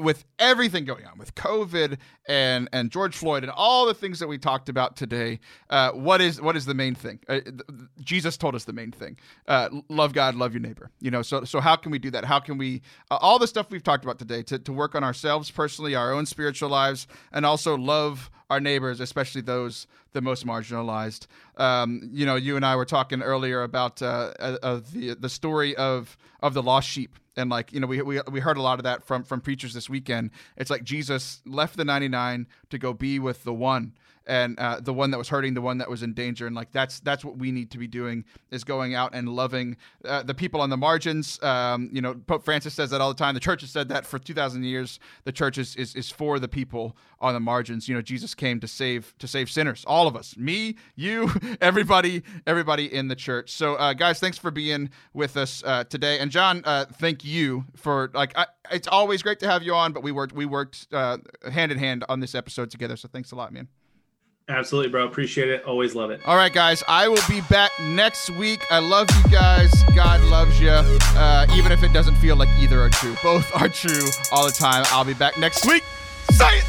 [0.00, 4.28] with everything going on with COVID and and George Floyd and all the things that
[4.28, 7.20] we talked about today, uh, what is what is the main thing?
[7.28, 7.40] Uh,
[8.00, 9.16] Jesus told us the main thing:
[9.48, 10.90] uh, love God, love your neighbor.
[11.00, 12.24] You know, so so how can we do that?
[12.24, 15.04] How can we uh, all the stuff we've talked about today to to work on
[15.04, 20.46] ourselves personally, our own spiritual lives, and also love our neighbors, especially those the most
[20.46, 21.26] marginalized.
[21.56, 25.76] Um, you know, you and I were talking earlier about uh, uh, the the story
[25.76, 28.78] of of the lost sheep, and like you know, we, we we heard a lot
[28.78, 30.30] of that from from preachers this weekend.
[30.56, 33.94] It's like Jesus left the ninety nine to go be with the one
[34.26, 36.72] and uh, the one that was hurting, the one that was in danger, and like
[36.72, 40.34] that's that's what we need to be doing is going out and loving uh, the
[40.34, 41.42] people on the margins.
[41.42, 43.34] Um, you know, Pope Francis says that all the time.
[43.34, 45.00] The church has said that for two thousand years.
[45.24, 47.88] The church is, is is for the people on the margins.
[47.88, 52.22] You know, Jesus came to save to save sinners, all of us, me, you, everybody,
[52.46, 53.50] everybody in the church.
[53.50, 57.64] So, uh, guys, thanks for being with us uh, today, and John, uh, thank you
[57.76, 58.36] for like.
[58.36, 61.18] I, it's always great to have you on, but we worked we worked uh,
[61.50, 62.96] hand in hand on this episode together.
[62.96, 63.68] So, thanks a lot, man.
[64.50, 65.06] Absolutely, bro.
[65.06, 65.64] Appreciate it.
[65.64, 66.20] Always love it.
[66.26, 66.82] All right, guys.
[66.88, 68.64] I will be back next week.
[68.70, 69.72] I love you guys.
[69.94, 70.70] God loves you.
[70.70, 74.52] Uh, even if it doesn't feel like either are true, both are true all the
[74.52, 74.84] time.
[74.88, 75.84] I'll be back next week.
[76.32, 76.64] Say it.